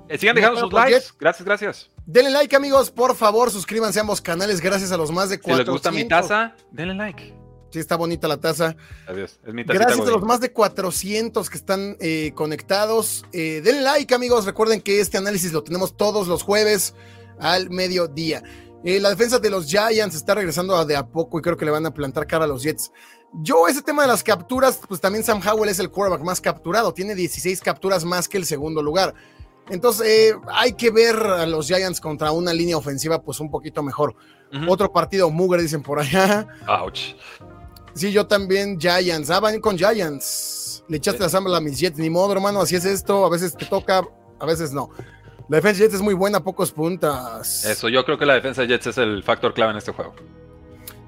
[0.08, 1.06] Eh, sigan dejando sus likes.
[1.18, 1.91] Gracias, gracias.
[2.06, 4.60] Denle like, amigos, por favor, suscríbanse a ambos canales.
[4.60, 5.56] Gracias a los más de 400.
[5.56, 7.34] Si les gusta mi taza, denle like.
[7.70, 8.76] Sí, está bonita la taza.
[9.06, 9.40] Adiós.
[9.46, 13.24] Es mi Gracias a los más de 400 que están eh, conectados.
[13.32, 14.44] Eh, denle like, amigos.
[14.44, 16.94] Recuerden que este análisis lo tenemos todos los jueves
[17.38, 18.42] al mediodía.
[18.84, 21.86] la defensa de los Giants está regresando de a poco y creo que le van
[21.86, 22.92] a plantar cara a los Jets.
[23.40, 26.92] Yo, ese tema de las capturas, pues también Sam Howell es el quarterback más capturado.
[26.92, 29.14] Tiene 16 capturas más que el segundo lugar.
[29.72, 33.82] Entonces, eh, hay que ver a los Giants contra una línea ofensiva, pues un poquito
[33.82, 34.14] mejor.
[34.68, 36.46] Otro partido mugre, dicen por allá.
[36.68, 37.14] Ouch.
[37.94, 39.30] Sí, yo también, Giants.
[39.30, 40.84] Ah, van con Giants.
[40.88, 42.60] Le echaste la samba a mis Jets, ni modo, hermano.
[42.60, 43.24] Así es esto.
[43.24, 44.06] A veces te toca,
[44.38, 44.90] a veces no.
[45.48, 47.64] La defensa de Jets es muy buena, pocos puntas.
[47.64, 50.14] Eso, yo creo que la defensa de Jets es el factor clave en este juego.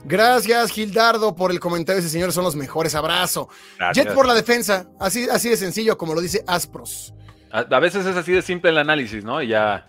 [0.07, 2.01] Gracias, Gildardo, por el comentario.
[2.01, 2.95] Ese señor son los mejores.
[2.95, 3.51] Abrazo.
[3.93, 4.87] Jets por la defensa.
[4.99, 7.12] Así, así de sencillo, como lo dice Aspros.
[7.55, 9.40] A, veces es así de simple el análisis, ¿no?
[9.40, 9.86] Y ya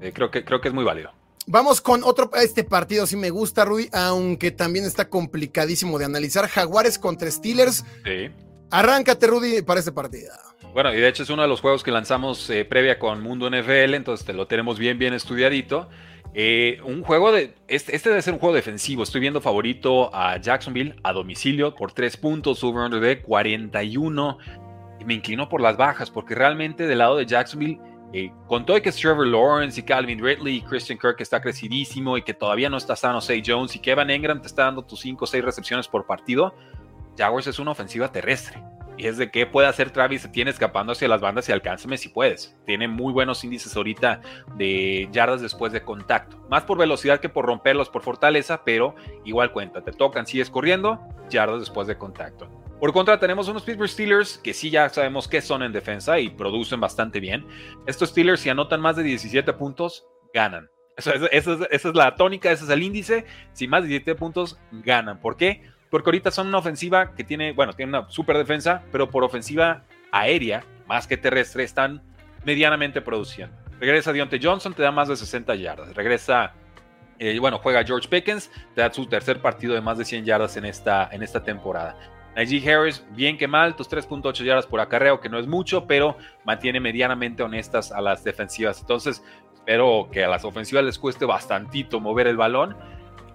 [0.00, 1.12] este, creo, que, creo que es muy válido.
[1.46, 6.46] Vamos con otro, este partido sí me gusta, Rui, aunque también está complicadísimo de analizar.
[6.46, 7.86] Jaguares contra Steelers.
[8.04, 8.30] Sí.
[8.70, 10.30] Arráncate, Rudy, para este partido.
[10.74, 13.50] Bueno, y de hecho es uno de los juegos que lanzamos eh, previa con Mundo
[13.50, 15.88] NFL, entonces te lo tenemos bien, bien estudiadito.
[16.34, 17.54] Eh, un juego de.
[17.66, 19.02] Este, este, debe ser un juego defensivo.
[19.02, 24.38] Estoy viendo favorito a Jacksonville a domicilio por 3 puntos, over de 41
[25.04, 27.80] me inclino por las bajas, porque realmente del lado de Jacksonville,
[28.12, 32.16] eh, con todo que es Trevor Lawrence y Calvin Ridley y Christian Kirk está crecidísimo
[32.16, 34.82] y que todavía no está sano Say Jones y que Evan Engram te está dando
[34.82, 36.54] tus 5 o 6 recepciones por partido,
[37.16, 38.62] Jaguars es una ofensiva terrestre.
[38.96, 41.96] Y es de qué puede hacer Travis, se tiene escapando hacia las bandas y alcánzame
[41.96, 42.54] si puedes.
[42.66, 44.20] Tiene muy buenos índices ahorita
[44.56, 46.36] de yardas después de contacto.
[46.50, 48.94] Más por velocidad que por romperlos por fortaleza, pero
[49.24, 49.80] igual cuenta.
[49.82, 52.50] Te tocan, sigues corriendo, yardas después de contacto.
[52.80, 56.30] Por contra, tenemos unos Pittsburgh Steelers que sí ya sabemos qué son en defensa y
[56.30, 57.46] producen bastante bien.
[57.86, 60.70] Estos Steelers, si anotan más de 17 puntos, ganan.
[60.96, 61.12] Esa,
[61.70, 63.26] es, la tónica, ese es el índice.
[63.52, 65.20] Si más de 17 puntos, ganan.
[65.20, 65.62] ¿Por qué?
[65.90, 69.84] Porque ahorita son una ofensiva que tiene, bueno, tiene una super defensa, pero por ofensiva
[70.10, 72.02] aérea, más que terrestre, están
[72.46, 73.54] medianamente produciendo.
[73.78, 75.94] Regresa Deontay Johnson, te da más de 60 yardas.
[75.94, 76.54] Regresa,
[77.18, 80.56] eh, bueno, juega George Pickens, te da su tercer partido de más de 100 yardas
[80.56, 81.94] en esta, en esta temporada.
[82.36, 86.16] Najee Harris, bien que mal, tus 3.8 yardas por acarreo, que no es mucho, pero
[86.44, 88.80] mantiene medianamente honestas a las defensivas.
[88.80, 89.22] Entonces,
[89.54, 92.76] espero que a las ofensivas les cueste bastantito mover el balón.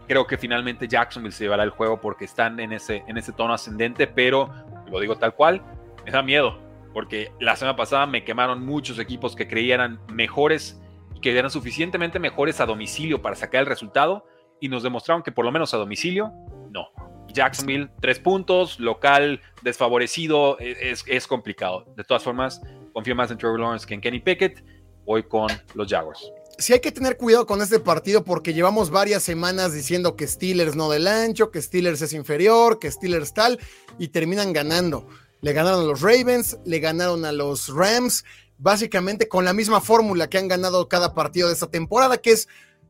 [0.08, 3.54] Creo que finalmente Jacksonville se llevará el juego porque están en ese, en ese tono
[3.54, 4.50] ascendente, pero
[4.90, 5.62] lo digo tal cual,
[6.06, 6.60] me da miedo,
[6.94, 10.82] porque la semana pasada me quemaron muchos equipos que creían mejores
[11.22, 14.28] que eran suficientemente mejores a domicilio para sacar el resultado
[14.60, 16.32] y nos demostraron que por lo menos a domicilio,
[16.70, 16.90] no.
[17.36, 21.86] Jacksonville, tres puntos, local desfavorecido, e, es, complicado.
[21.96, 22.62] De todas formas,
[22.94, 24.64] confío más en Trevor Lawrence que en Kenny Pickett.
[25.06, 26.32] Voy con los Jaguars.
[26.58, 30.76] Sí hay que tener cuidado con este partido porque llevamos varias semanas diciendo que Steelers
[30.76, 33.60] no del ancho, que Steelers es inferior, que Steelers tal,
[34.00, 35.08] y terminan ganando.
[35.42, 38.24] Le ganaron a los Ravens, le ganaron a los Rams,
[38.58, 42.48] básicamente con la misma fórmula que han ganado cada partido de esta temporada, que es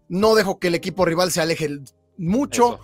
[0.07, 1.79] no dejo que el equipo rival se aleje
[2.17, 2.79] mucho.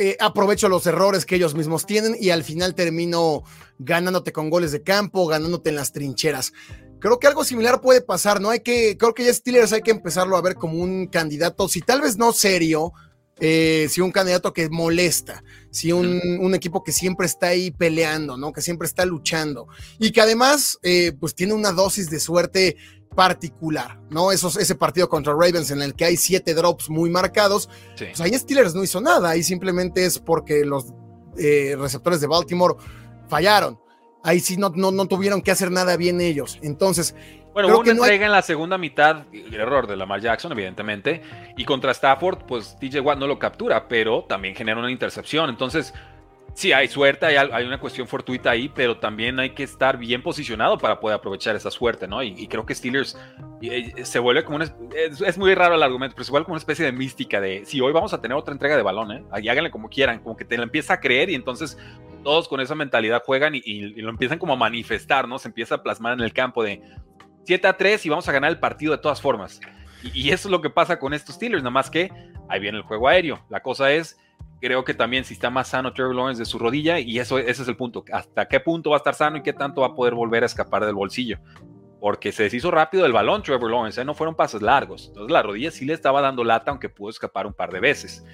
[0.00, 3.42] Eh, aprovecho los errores que ellos mismos tienen y al final termino
[3.80, 6.52] ganándote con goles de campo, ganándote en las trincheras.
[7.00, 8.50] Creo que algo similar puede pasar, ¿no?
[8.50, 11.80] Hay que, creo que ya Steelers hay que empezarlo a ver como un candidato, si
[11.80, 12.92] tal vez no serio,
[13.40, 18.52] eh, si un candidato que molesta, si un, equipo que siempre está ahí peleando, ¿no?
[18.52, 19.68] Que siempre está luchando
[19.98, 22.76] y que además, eh, pues tiene una dosis de suerte
[23.18, 24.30] particular, ¿no?
[24.30, 28.32] Esos, ese partido contra Ravens en el que hay siete drops muy marcados, pues ahí
[28.32, 30.94] Steelers no hizo nada, ahí simplemente es porque los
[31.36, 32.76] eh, receptores de Baltimore
[33.28, 33.76] fallaron.
[34.22, 36.60] Ahí sí no, no, tuvieron que hacer nada bien ellos.
[36.62, 37.16] Entonces,
[37.52, 41.20] bueno, hubo una entrega en la segunda mitad, el error de Lamar Jackson, evidentemente,
[41.56, 45.50] y contra Stafford, pues TJ Watt no lo captura, pero también genera una intercepción.
[45.50, 45.92] Entonces,
[46.54, 50.76] Sí, hay suerte, hay, una cuestión fortuita ahí, pero también hay que estar bien posicionado
[50.76, 52.20] para poder aprovechar esa suerte, ¿no?
[52.22, 53.16] Y, creo que Steelers
[53.62, 54.74] eh, se vuelve como una...
[54.92, 57.80] Es, muy raro el argumento, pero se vuelve como una especie de mística de, si
[57.80, 59.24] hoy vamos a tener otra entrega de balón, ¿eh?
[59.40, 61.78] Y háganle como quieran, como que te la empieza a creer y entonces
[62.24, 65.38] todos con esa mentalidad juegan y, lo empiezan como a manifestar, ¿no?
[65.38, 66.82] Se empieza a plasmar en el campo de
[67.44, 69.60] 7 a 3 y vamos a ganar el partido de todas formas.
[70.02, 72.10] Y, y eso es lo que pasa con estos Steelers, nada más que
[72.48, 73.44] ahí viene el juego aéreo.
[73.48, 74.18] La cosa es
[74.60, 77.62] creo que también si está más sano Trevor Lawrence de su rodilla, y eso, ese
[77.62, 79.94] es el punto, hasta qué punto va a estar sano y qué tanto va a
[79.94, 81.38] poder volver a escapar del bolsillo.
[82.00, 84.04] Porque se deshizo rápido el balón Trevor Lawrence, ¿eh?
[84.04, 85.08] no fueron pasos largos.
[85.08, 88.24] Entonces la rodilla sí le estaba dando lata, aunque pudo escapar un par de veces.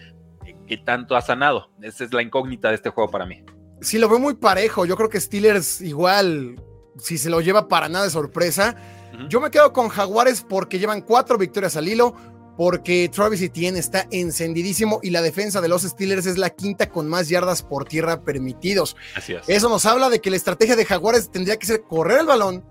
[0.66, 1.70] ¿Qué tanto ha sanado?
[1.80, 3.42] Esa es la incógnita de este juego para mí.
[3.80, 4.84] Sí, lo veo muy parejo.
[4.84, 6.60] Yo creo que Steelers igual,
[6.98, 8.76] si se lo lleva para nada de sorpresa.
[9.28, 12.16] Yo me quedo con Jaguares porque llevan cuatro victorias al hilo,
[12.56, 17.08] porque Travis Etienne está encendidísimo y la defensa de los Steelers es la quinta con
[17.08, 18.96] más yardas por tierra permitidos.
[19.16, 19.48] Así es.
[19.48, 22.64] Eso nos habla de que la estrategia de Jaguares tendría que ser correr el balón,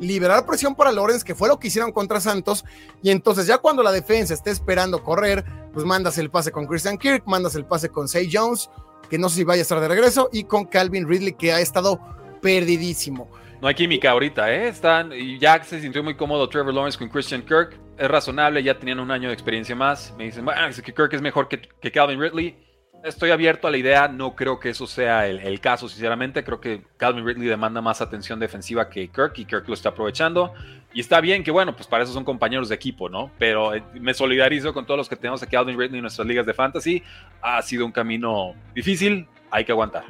[0.00, 2.64] liberar presión para Lawrence, que fue lo que hicieron contra Santos,
[3.02, 6.98] y entonces ya cuando la defensa esté esperando correr, pues mandas el pase con Christian
[6.98, 8.70] Kirk, mandas el pase con Say Jones,
[9.08, 11.60] que no sé si vaya a estar de regreso, y con Calvin Ridley, que ha
[11.60, 12.00] estado
[12.40, 13.28] perdidísimo.
[13.60, 14.68] No hay química ahorita, ¿eh?
[14.68, 17.87] Están, y ya se sintió muy cómodo Trevor Lawrence con Christian Kirk.
[17.98, 20.14] Es razonable, ya tenían un año de experiencia más.
[20.16, 20.46] Me dicen,
[20.84, 22.56] que Kirk es mejor que, que, Calvin Ridley.
[23.02, 26.44] Estoy abierto a la idea, no creo que eso sea el, caso, sinceramente.
[26.44, 30.54] Creo que Calvin Ridley demanda más atención defensiva que Kirk y Kirk lo está aprovechando.
[30.92, 33.32] Y está bien que, bueno, pues para eso son compañeros de equipo, ¿no?
[33.36, 36.46] Pero eh, me solidarizo con todos los que tenemos a Calvin Ridley en nuestras ligas
[36.46, 37.02] de fantasy.
[37.42, 40.04] Ha sido un camino difícil, hay que aguantar.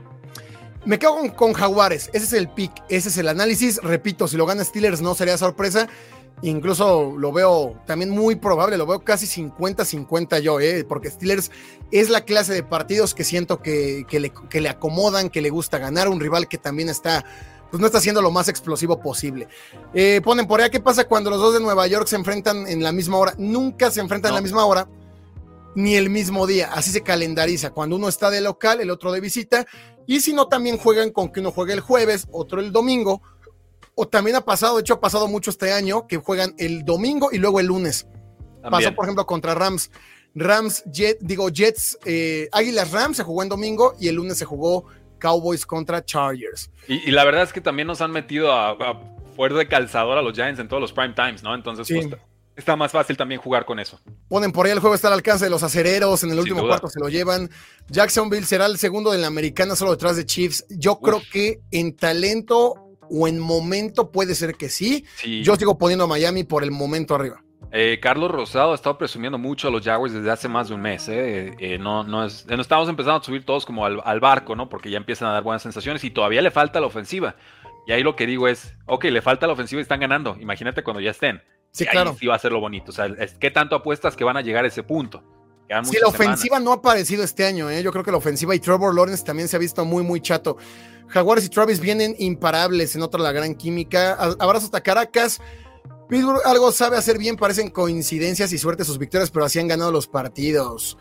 [0.84, 2.08] Me quedo con, Jaguares.
[2.12, 3.80] Ese es el pick, ese es el análisis.
[3.82, 5.88] Repito, si lo gana Steelers no sería sorpresa.
[6.42, 10.84] Incluso lo veo también muy probable, lo veo casi 50-50 yo, ¿eh?
[10.84, 11.50] porque Steelers
[11.90, 15.78] es la clase de partidos que siento que, le, que, le, acomodan, que le gusta
[15.78, 17.24] ganar, un rival que también está,
[17.70, 19.48] pues no está siendo lo más explosivo posible.
[19.94, 22.84] Eh, ponen por allá, ¿qué pasa cuando los dos de Nueva York se enfrentan en
[22.84, 23.34] la misma hora?
[23.36, 24.88] Nunca se enfrentan en la misma hora,
[25.74, 27.70] ni el mismo día, así se calendariza.
[27.70, 29.66] Cuando uno está de local, el otro de visita,
[30.06, 33.22] y si no, también juegan con que uno juegue el jueves, otro el domingo.
[34.00, 37.30] O también ha pasado, de hecho ha pasado mucho este año, que juegan el domingo
[37.32, 38.06] y luego el lunes.
[38.62, 39.90] Pasó, por ejemplo, contra Rams.
[40.36, 44.44] Rams, Jet, digo, Jets, eh, Águilas Rams se jugó en domingo y el lunes se
[44.44, 44.84] jugó
[45.18, 46.70] Cowboys contra Chargers.
[46.86, 49.00] Y, la verdad es que también nos han metido a, a
[49.34, 51.52] fuerte de calzador a los Giants en todos los prime times, ¿no?
[51.52, 52.20] Entonces, pues,
[52.54, 54.00] está más fácil también jugar con eso.
[54.28, 56.88] Ponen por ahí el juego está al alcance de los acereros, en el último cuarto
[56.88, 57.50] se lo llevan.
[57.88, 60.66] Jacksonville será el segundo de la americana solo detrás de Chiefs.
[60.70, 65.04] Yo creo que en talento o en momento puede ser que sí.
[65.42, 67.42] Yo sigo poniendo a Miami por el momento arriba.
[67.70, 70.80] Eh, Carlos Rosado ha estado presumiendo mucho a los Jaguars desde hace más de un
[70.80, 71.08] mes.
[71.08, 71.54] Eh.
[71.58, 74.68] Eh, no, no, es, no estamos empezando a subir todos como al, al, barco, ¿no?
[74.68, 77.36] Porque ya empiezan a dar buenas sensaciones y todavía le falta la ofensiva.
[77.86, 80.36] Y ahí lo que digo es, ok, le falta la ofensiva y están ganando.
[80.40, 81.42] Imagínate cuando ya estén.
[81.72, 82.16] Sí, claro.
[82.18, 82.90] sí va a ser lo bonito.
[82.90, 85.22] O sea, ¿qué tanto apuestas que van a llegar a ese punto?
[85.84, 87.68] Sí, la ofensiva no ha aparecido este año.
[87.70, 87.82] ¿eh?
[87.82, 90.56] Yo creo que la ofensiva y Trevor Lawrence también se ha visto muy, muy chato.
[91.08, 92.90] Jaguares y Travis vienen imparables.
[92.90, 94.14] Se nota la gran química.
[94.14, 95.40] Abrazos hasta Caracas.
[96.08, 99.92] Pittsburgh algo sabe hacer bien, parecen coincidencias y suerte sus victorias, pero así han ganado
[99.92, 100.96] los partidos.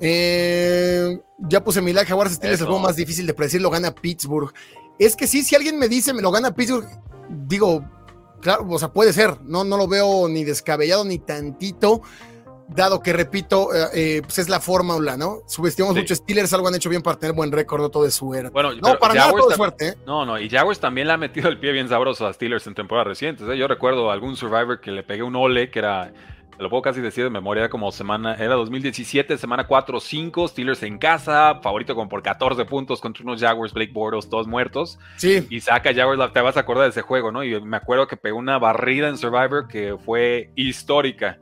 [0.00, 3.68] Eh, ya puse mi like, Jaguares Steelers es el juego más difícil de predecir, lo
[3.68, 4.50] gana Pittsburgh.
[4.98, 6.88] Es que sí, si alguien me dice me lo gana Pittsburgh,
[7.28, 7.84] digo,
[8.40, 12.02] Claro, o sea, puede ser, no, no lo veo ni descabellado ni tantito,
[12.68, 15.38] dado que, repito, eh, eh, pues es la fórmula, ¿no?
[15.46, 18.50] Subestimamos mucho Steelers, algo han hecho bien para tener buen récord, todo de suerte.
[18.50, 19.88] Bueno, no, para nada todo de suerte.
[19.88, 19.94] ¿eh?
[20.06, 22.74] No, no, y Jaguars también le ha metido el pie bien sabroso a Steelers en
[22.74, 23.46] temporadas recientes.
[23.56, 26.12] Yo recuerdo algún Survivor que le pegué un ole, que era
[26.58, 30.82] lo puedo casi decir de memoria, como semana, era 2017, semana 4 o 5, Steelers
[30.82, 34.98] en casa, favorito como por 14 puntos contra unos Jaguars, Blake Bortles, todos muertos.
[35.16, 35.46] Sí.
[35.50, 37.44] Y saca Jaguars, te vas a acordar de ese juego, ¿no?
[37.44, 41.38] Y me acuerdo que pegó una barrida en Survivor que fue histórica.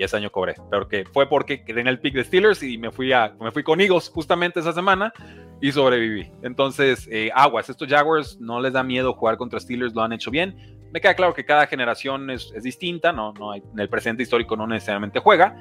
[0.00, 2.78] Y ese año cobré, pero que fue porque quedé en el pick de Steelers y
[2.78, 5.12] me fui, a, me fui con Eagles justamente esa semana
[5.60, 6.32] y sobreviví.
[6.42, 10.30] Entonces, eh, aguas, estos Jaguars no les da miedo jugar contra Steelers, lo han hecho
[10.30, 14.22] bien me queda claro que cada generación es, distinta, no, no hay, en el presente
[14.22, 15.56] histórico no necesariamente juega,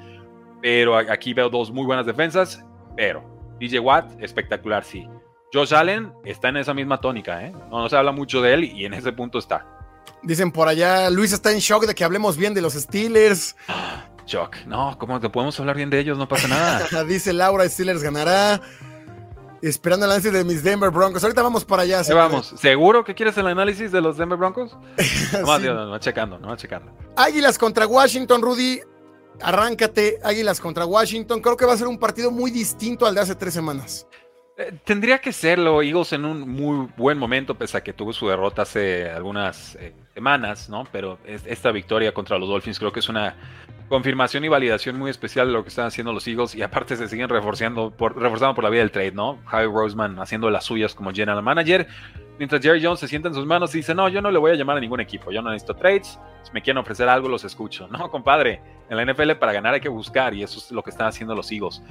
[0.62, 2.64] pero aquí veo dos muy buenas defensas,
[2.96, 3.24] pero
[3.60, 5.08] DJ Watt, espectacular, sí.
[5.54, 7.52] Josh Allen está en esa misma tónica, ¿eh?
[7.70, 9.66] no, no se habla mucho de él y en ese punto está.
[10.22, 13.56] Dicen por allá, Luis está en shock de que hablemos bien de los Steelers.
[14.30, 16.18] Shock, no, ¿cómo que podemos hablar bien de ellos?
[16.18, 17.04] No pasa nada.
[17.04, 18.62] Dice Laura, Steelers ganará
[19.64, 21.24] esperando el análisis de mis Denver Broncos.
[21.24, 22.04] Ahorita vamos para allá.
[22.14, 22.54] vamos.
[22.58, 24.78] ¿Seguro que quieres el análisis de los Denver Broncos?
[25.34, 26.92] No, no, no, checando, no, checando.
[27.16, 28.82] Águilas contra Washington, Rudy.
[29.42, 31.42] Arráncate, Águilas contra Washington.
[31.42, 34.06] Creo que va a ser un partido muy distinto al de hace tres semanas.
[34.60, 35.82] Eh, tendría que serlo.
[35.82, 39.94] Eagles en un muy buen momento, pese a que tuvo su derrota hace algunas eh,
[40.14, 40.84] semanas, ¿no?
[40.92, 43.38] Pero esta victoria contra los Dolphins creo que es una
[43.88, 47.08] confirmación y validación muy especial de lo que están haciendo los Eagles y aparte se
[47.08, 49.40] siguen reforzando por, reforzando por la vía del trade, ¿no?
[49.46, 51.88] Javi Roseman haciendo las suyas como general manager,
[52.38, 54.52] mientras Jerry Jones se sienta en sus manos y dice, no, yo no le voy
[54.52, 57.46] a llamar a ningún equipo, yo no necesito trades, si me quieren ofrecer algo los
[57.46, 57.88] escucho.
[57.88, 60.90] No, compadre, en la NFL para ganar hay que buscar y eso es lo que
[60.90, 61.82] están haciendo los Eagles.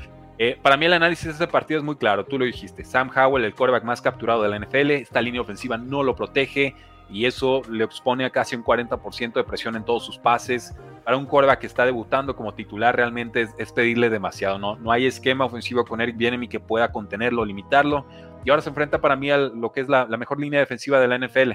[0.40, 3.10] Eh, para mí el análisis de este partido es muy claro, tú lo dijiste, Sam
[3.14, 6.76] Howell, el quarterback más capturado de la NFL, esta línea ofensiva no lo protege
[7.10, 10.76] y eso le expone a casi un 40% de presión en todos sus pases.
[11.04, 14.76] Para un quarterback que está debutando como titular realmente es, pedirle demasiado, ¿no?
[14.76, 18.06] No hay esquema ofensivo con Eric Bienemy que pueda contenerlo, limitarlo
[18.44, 21.08] y ahora se enfrenta para mí a lo que es la, mejor línea defensiva de
[21.08, 21.52] la NFL.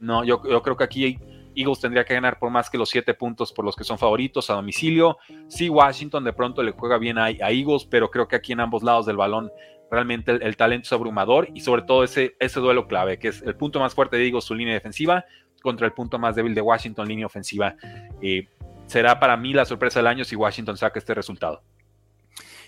[0.00, 1.18] No, yo, yo creo que aquí
[1.60, 4.50] Eagles tendría que ganar por más que los siete puntos por los que son favoritos
[4.50, 5.18] a domicilio.
[5.48, 8.82] Sí, Washington de pronto le juega bien a, Eagles, pero creo que aquí en ambos
[8.82, 9.50] lados del balón
[9.90, 13.56] realmente el, talento es abrumador y sobre todo ese, ese duelo clave, que es el
[13.56, 15.24] punto más fuerte de Eagles, su línea defensiva,
[15.62, 17.74] contra el punto más débil de Washington, línea ofensiva.
[18.22, 18.46] Eh,
[18.86, 21.62] será para mí la sorpresa del año si Washington saca este resultado.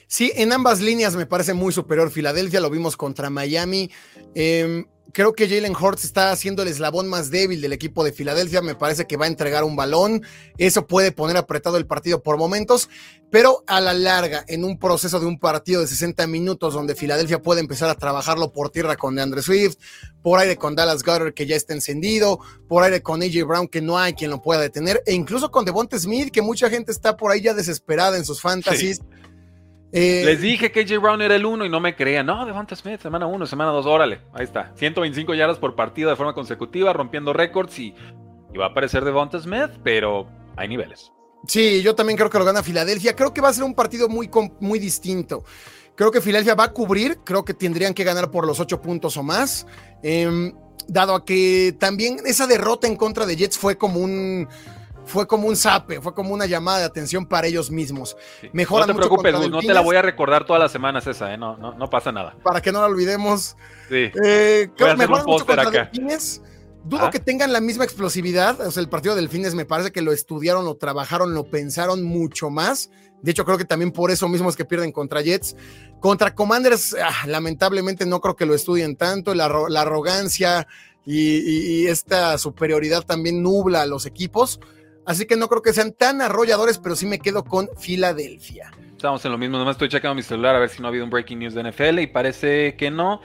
[0.06, 3.92] Sí, en ambas líneas me parece muy superior Filadelfia, lo vimos contra Miami.
[4.34, 8.62] Em, creo que Jalen Hurts está haciendo el eslabón más débil del equipo de Filadelfia.
[8.62, 10.22] Me parece que va a entregar un balón.
[10.58, 12.88] Eso puede poner apretado el partido por momentos,
[13.30, 17.40] pero a la larga, en un proceso de un partido de 60 minutos donde Filadelfia
[17.42, 19.76] puede empezar a trabajarlo por tierra con DeAndre Swift,
[20.22, 23.80] por aire con Dallas Goddard que ya está encendido, por aire con AJ Brown que
[23.80, 27.16] no hay quien lo pueda detener, e incluso con Devonta Smith que mucha gente está
[27.16, 29.00] por ahí ya desesperada en sus fantasies.
[29.92, 30.98] Eh, Les dije que J.
[31.00, 32.26] Brown era el uno y no me creían.
[32.26, 34.20] No, Devonta Smith, semana 1, semana 2, órale.
[34.32, 34.72] Ahí está.
[34.76, 37.94] 125 yardas por partido de forma consecutiva, rompiendo récords y,
[38.58, 41.12] va a aparecer Devonta Smith, pero hay niveles.
[41.46, 43.16] Sí, yo también creo que lo gana Filadelfia.
[43.16, 44.30] Creo que va a ser un partido muy,
[44.60, 45.44] muy distinto.
[45.96, 47.18] Creo que Filadelfia va a cubrir.
[47.24, 49.66] Creo que tendrían que ganar por los 8 puntos o más.
[50.02, 50.52] Em,
[50.86, 54.48] dado a que también esa derrota en contra de Jets fue como un
[55.10, 58.16] fue como un zape, fue como una llamada de atención para ellos mismos.
[58.52, 61.36] no te preocupes, no te la voy a recordar todas las semanas esa, ¿eh?
[61.36, 62.36] no, no, no, pasa nada.
[62.42, 63.56] Para que no la olvidemos.
[63.88, 64.10] Sí.
[64.24, 65.90] Eh, creo mejora mucho contra acá.
[66.84, 67.10] Dudo ah.
[67.10, 68.60] que tengan la misma explosividad.
[68.60, 72.02] O sea, el partido del Delfines me parece que lo estudiaron, lo trabajaron, lo pensaron
[72.02, 72.90] mucho más.
[73.22, 75.56] De hecho, creo que también por eso mismo es que pierden contra Jets.
[76.00, 79.34] Contra Commanders, ah, lamentablemente no creo que lo estudien tanto.
[79.34, 80.66] La, arrogancia
[81.04, 84.58] y, y, esta superioridad también nubla a los equipos.
[85.06, 88.70] Así que no creo que sean tan arrolladores, pero sí me quedo con Filadelfia.
[88.90, 91.04] Estamos en lo mismo, nomás estoy checando mi celular a ver si no ha habido
[91.04, 93.20] un breaking news de NFL y parece que no.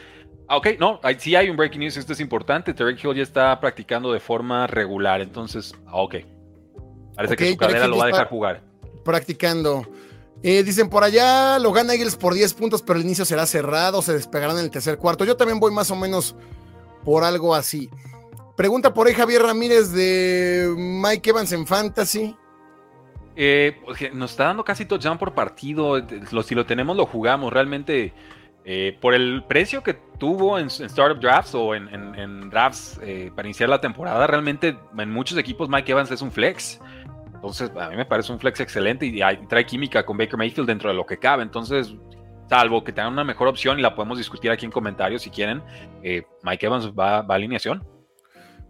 [0.48, 2.74] Ah, ok, no, sí hay un breaking news, esto es importante.
[2.74, 6.16] Terry Hill ya está practicando de forma regular, entonces, ah, ok.
[7.16, 8.64] Parece que su cadera lo va a dejar jugar.
[9.04, 9.88] Practicando.
[10.44, 14.02] Eh, dicen por allá, lo gana Eagles por 10 puntos, pero el inicio será cerrado,
[14.02, 15.26] se despegarán en el tercer cuarto.
[15.26, 16.36] Yo también voy más o menos
[17.04, 17.90] por algo así.
[18.56, 22.36] Pregunta por ahí Javier Ramírez de Mike Evans en Fantasy.
[23.36, 23.78] Eh,
[24.14, 26.02] nos está dando casi touchdown por partido.
[26.44, 27.52] si lo tenemos, lo jugamos.
[27.52, 28.14] Realmente,
[28.64, 33.68] eh, por el precio que tuvo en, Startup Drafts o en, drafts eh, para iniciar
[33.68, 36.80] la temporada, realmente en muchos equipos Mike Evans es un flex.
[37.34, 40.90] Entonces, a mí me parece un flex excelente y, trae química con Baker Mayfield dentro
[40.90, 41.44] de lo que cabe.
[41.44, 41.94] Entonces,
[42.50, 45.62] salvo que tengan una mejor opción y la podemos discutir aquí en comentarios si quieren,
[46.44, 47.95] Mike Evans va, va a alineación.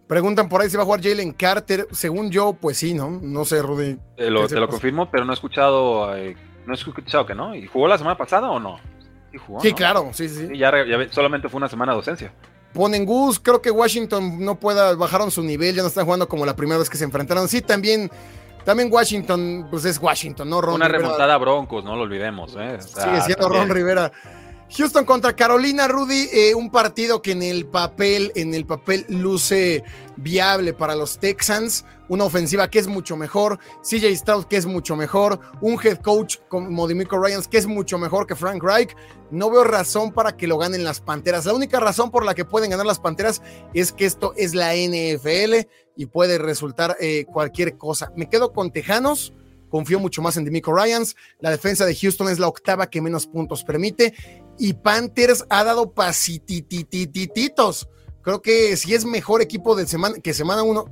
[0.07, 1.87] Preguntan por ahí si va a jugar Jalen Carter.
[1.91, 3.09] Según yo, pues sí, ¿no?
[3.09, 3.97] No sé, Rudy.
[4.15, 6.15] Te lo, te lo confirmo, pero no he escuchado.
[6.15, 6.35] Eh,
[6.65, 7.55] no he escuchado que no.
[7.55, 8.77] ¿Y jugó la semana pasada o no?
[9.31, 10.57] Sí, jugó, sí claro, sí, sí.
[10.57, 10.71] ya,
[11.11, 12.33] solamente fue una semana de docencia.
[12.73, 16.45] Ponen Gus, creo que Washington no pueda, bajaron su nivel, ya no están jugando como
[16.45, 17.47] la primera vez que se enfrentaron.
[17.47, 18.11] Sí, también,
[18.65, 20.61] también Washington, pues es Washington, ¿no?
[20.61, 22.55] Ron una remontada a Broncos, no lo olvidemos.
[22.59, 22.77] ¿eh?
[22.81, 24.11] Sigue siendo Ron Rivera.
[24.71, 29.83] Houston contra Carolina, Rudy, eh, un partido que en el papel, en el papel luce
[30.17, 34.95] viable para los Texans, una ofensiva que es mucho mejor, CJ Stroud que es mucho
[34.95, 38.95] mejor, un head coach como Dimico Ryans que es mucho mejor que Frank Reich.
[39.31, 41.45] No veo razón para que lo ganen las Panteras.
[41.45, 43.41] La única razón por la que pueden ganar las Panteras
[43.73, 48.11] es que esto es la NFL y puede resultar eh, cualquier cosa.
[48.15, 49.33] Me quedo con Tejanos
[49.75, 51.17] confío mucho más en Demico Ryans.
[51.41, 54.13] La defensa de Houston es la octava que menos puntos permite.
[54.57, 57.89] Y Panthers ha dado pasitititititos.
[58.21, 60.85] Creo que sí es mejor equipo de semana, que semana uno,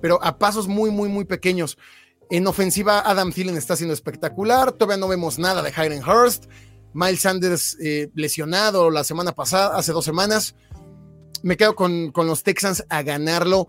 [0.00, 1.76] pero a pasos muy, muy, muy pequeños.
[2.30, 4.72] En ofensiva, Adam Thielen está siendo espectacular.
[4.72, 6.46] Todavía no vemos nada de Hayden Hurst.
[6.94, 10.54] Miles Sanders eh, lesionado la semana pasada, hace dos semanas.
[11.42, 13.68] Me quedo con, con, los Texans a ganarlo,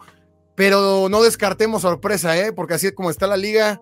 [0.56, 2.54] pero no descartemos sorpresa, ¿eh?
[2.54, 3.82] porque así es como está la liga,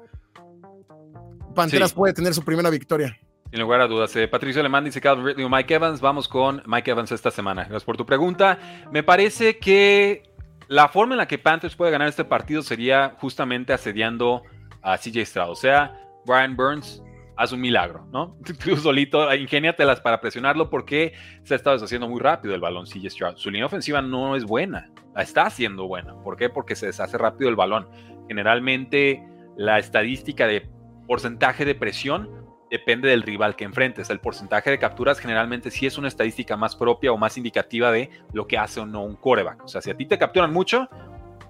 [1.53, 3.17] Panteras puede tener su primera victoria.
[3.49, 4.15] Sin lugar a dudas.
[4.15, 5.99] Eh, Patricio Alemán dice Calvin Ridley o Mike Evans.
[5.99, 7.63] Vamos con Mike Evans esta semana.
[7.63, 8.57] Gracias por tu pregunta.
[8.91, 10.23] Me parece que
[10.69, 14.43] la forma en la que Panthers puede ganar este partido sería justamente asediando
[14.81, 15.49] a CJ Stroud.
[15.51, 17.03] O sea, Brian Burns
[17.35, 18.37] haz un milagro, ¿no?
[18.63, 23.09] Tú solito, ingéniatelas para presionarlo porque se ha estado deshaciendo muy rápido el balón CJ
[23.09, 23.35] Stroud.
[23.35, 26.13] Su línea ofensiva no es buena, la está haciendo buena.
[26.23, 26.49] ¿Por qué?
[26.49, 27.89] Porque se deshace rápido el balón.
[28.27, 29.21] Generalmente
[29.57, 30.69] la estadística de
[31.07, 32.29] porcentaje de presión
[32.69, 34.09] depende del rival que enfrentes.
[34.09, 38.09] El porcentaje de capturas generalmente sí es una estadística más propia o más indicativa de
[38.33, 39.63] lo que hace o no un coreback.
[39.65, 40.87] O sea, si a ti te capturan mucho,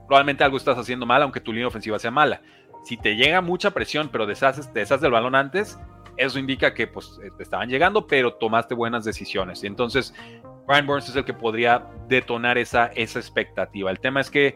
[0.07, 2.41] probablemente algo estás haciendo mal, aunque tu línea ofensiva sea mala.
[2.83, 5.77] Si te llega mucha presión, pero deshaces, te deshaces del balón antes,
[6.17, 9.63] eso indica que pues, eh, te estaban llegando, pero tomaste buenas decisiones.
[9.63, 10.13] Y entonces,
[10.67, 13.91] Brian Burns es el que podría detonar esa, esa expectativa.
[13.91, 14.55] El tema es que,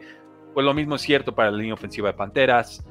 [0.52, 2.84] pues lo mismo es cierto para la línea ofensiva de Panteras.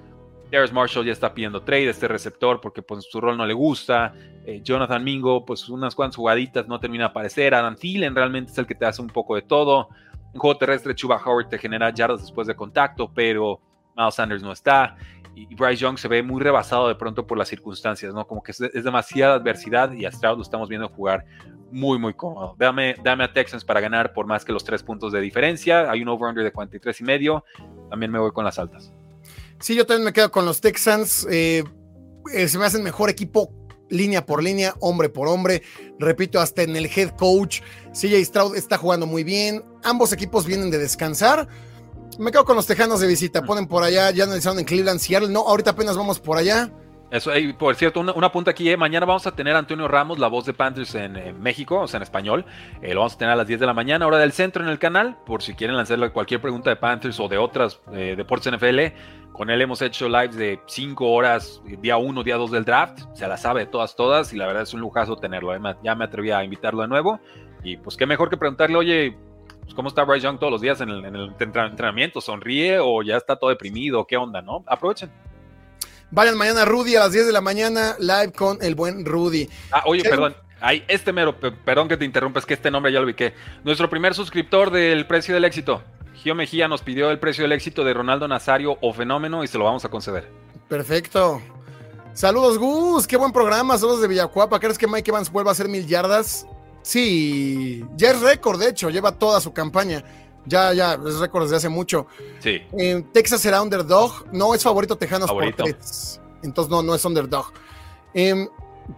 [0.51, 4.13] Darius Marshall ya está pidiendo trade este receptor porque pues, su rol no le gusta.
[4.45, 7.53] Eh, Jonathan Mingo, pues unas cuantas jugaditas no termina de aparecer.
[7.53, 9.89] Adam Thielen realmente es el que te hace un poco de todo.
[10.33, 13.59] En juego terrestre, Chuba Howard te genera yardas después de contacto, pero
[13.95, 14.95] Miles Sanders no está.
[15.33, 18.25] Y Bryce Young se ve muy rebasado de pronto por las circunstancias, ¿no?
[18.25, 21.25] Como que es, demasiada adversidad y a Stroud lo estamos viendo jugar
[21.71, 22.55] muy, muy cómodo.
[22.57, 25.91] Dame, dame a Texans para ganar por más que los tres puntos de diferencia.
[25.91, 27.43] Hay un over-under de 43 y medio.
[27.89, 28.93] También me voy con las altas.
[29.65, 31.25] Sí, yo también me quedo con los Texans.
[31.27, 31.63] Eh,
[32.31, 33.49] eh, se me hacen mejor equipo
[33.89, 35.63] línea por línea, hombre por hombre.
[35.97, 37.61] Repito, hasta en el head coach,
[37.91, 39.65] CJ Stroud está jugando muy bien.
[39.83, 41.47] Ambos equipos vienen de descansar.
[42.19, 43.41] Me quedo con los Tejanos de visita.
[43.41, 43.45] Mm.
[43.47, 45.29] Ponen por allá, ya analizaron en Cleveland, Seattle.
[45.29, 46.69] No, ahorita apenas vamos por allá.
[47.09, 48.77] Eso, por cierto, una, punta aquí, eh.
[48.77, 51.97] mañana vamos a tener a Antonio Ramos, la voz de Panthers en, México, o sea,
[51.97, 52.45] en español.
[52.83, 54.69] Eh, lo vamos a tener a las 10 de la mañana, hora del centro en
[54.69, 58.53] el canal, por si quieren lanzarle cualquier pregunta de Panthers o de otras eh, deportes
[58.53, 58.79] NFL.
[59.35, 62.99] Con él hemos hecho lives de 5 horas, día 1, día 2 del draft.
[63.13, 65.51] Se la sabe de todas, todas, y la verdad es un lujazo tenerlo.
[65.83, 67.19] Ya me atreví a invitarlo de nuevo.
[67.61, 69.17] Y pues qué mejor que preguntarle, oye,
[69.61, 72.21] pues, ¿cómo está Bryce Young todos los días en el, en el entrenamiento?
[72.21, 74.07] ¿Sonríe o ya está todo deprimido?
[74.07, 74.63] ¿Qué onda, no?
[74.67, 75.11] Aprovechen.
[76.11, 79.49] Vayan mañana Rudy a las 10 de la mañana, live con el buen Rudy.
[79.71, 80.33] Ah, oye, perdón.
[80.61, 83.33] Ay, este mero, perdón que te interrumpa, es que este nombre ya lo ubiqué.
[83.65, 85.83] Nuestro primer suscriptor del precio del éxito.
[86.25, 89.59] Gio Mejía nos pidió el precio del éxito de Ronaldo Nazario o Fenómeno y se
[89.59, 90.27] lo vamos a conceder.
[90.67, 91.39] Perfecto.
[92.13, 93.05] Saludos, Gus.
[93.05, 93.77] Qué buen programa.
[93.77, 94.59] Saludos de Villacuapa.
[94.59, 96.47] ¿Crees que Mike Evans vuelva a hacer mil yardas?
[96.81, 100.03] Sí, ya es récord, de hecho, lleva toda su campaña.
[100.47, 102.07] Ya, ya, es récord desde hace mucho.
[102.39, 102.59] Sí.
[103.13, 104.25] Texas será underdog.
[104.31, 106.19] No es favorito Tejanos por tres.
[106.41, 107.53] Entonces no, no es underdog.
[108.15, 108.49] Em,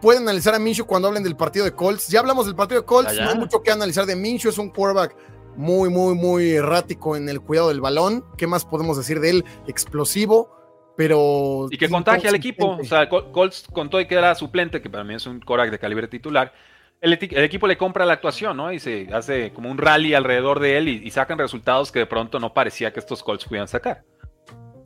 [0.01, 2.07] pueden analizar a Minshew cuando hablen del partido de Colts.
[2.07, 4.49] Ya hablamos del partido de Colts, no hay mucho que analizar de Minshew.
[4.49, 5.13] Es un quarterback
[5.57, 8.23] muy, muy, muy errático en el cuidado del balón.
[8.37, 9.45] ¿Qué más podemos decir de él?
[9.67, 10.49] Explosivo,
[10.95, 11.67] pero...
[11.69, 12.77] Y que contagia al equipo.
[12.79, 15.79] O sea, Colts contó y que era suplente, que para mí es un quarterback de
[15.79, 16.53] calibre titular
[17.01, 18.71] el, equipo le compra la actuación, ¿no?
[18.71, 22.39] Y se hace como un rally alrededor de él y, sacan resultados que de pronto
[22.39, 24.03] no parecía que estos Colts pudieran sacar.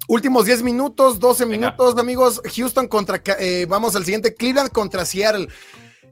[0.07, 2.41] Últimos 10 minutos, 12 minutos, amigos.
[2.55, 5.47] Houston contra, eh, vamos al siguiente, Cleveland contra Seattle.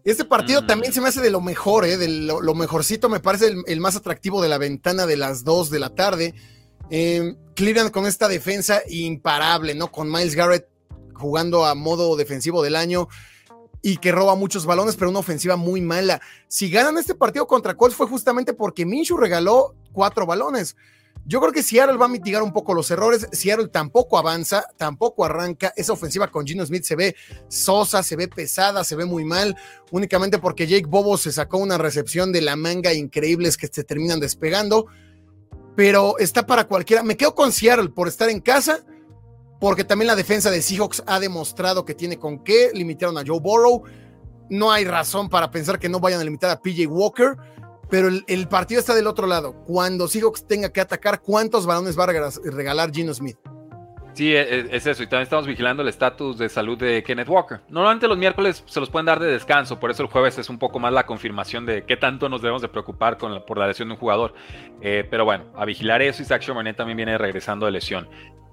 [0.04, 0.68] Este partido mm.
[0.68, 1.98] también se me hace de lo mejor, ¿eh?
[1.98, 5.80] de lo, mejorcito, me parece el, más atractivo de la ventana de las 2 de
[5.80, 6.34] la tarde.
[6.90, 9.92] Em, Cleveland con esta defensa imparable, ¿no?
[9.92, 10.68] Con Miles Garrett
[11.14, 13.08] jugando a modo defensivo del año
[13.82, 16.22] y que roba muchos balones, pero una ofensiva muy mala.
[16.48, 20.76] Si ganan este partido contra Colts fue justamente porque Minshew regaló cuatro balones.
[21.30, 23.28] Yo creo que Seattle va a mitigar un poco los errores.
[23.32, 25.72] Seattle tampoco avanza, tampoco arranca.
[25.76, 27.16] Esa ofensiva con Gino Smith se ve
[27.50, 29.56] sosa, se ve pesada, se ve muy mal.
[29.92, 34.20] Únicamente porque Jake Bobo se sacó una recepción de la manga increíbles que se terminan
[34.20, 34.88] despegando.
[35.76, 37.04] Pero está para cualquiera.
[37.04, 38.84] Me quedo con Seattle por estar en casa
[39.60, 42.72] porque también la defensa de Seahawks ha demostrado que tiene con qué.
[42.74, 43.84] Limitaron a Joe Burrow.
[44.50, 47.38] No hay razón para pensar que no vayan a limitar a PJ Walker,
[47.90, 49.54] pero el, partido está del otro lado.
[49.66, 53.38] Cuando Seahawks tenga que atacar, ¿cuántos balones va a regalar Gino Smith?
[54.14, 55.04] Sí, e, e, es eso.
[55.04, 57.62] Y también estamos vigilando el estatus de salud de Kenneth Walker.
[57.70, 60.60] Normalmente los miércoles se los pueden dar de descanso, por eso el jueves es un
[60.60, 63.88] poco más la confirmación de qué tanto nos debemos de preocupar con por la lesión
[63.88, 64.34] de un jugador.
[64.82, 66.22] Eh, pero bueno, a vigilar eso.
[66.22, 68.10] Isaac Sherman también viene regresando de lesión.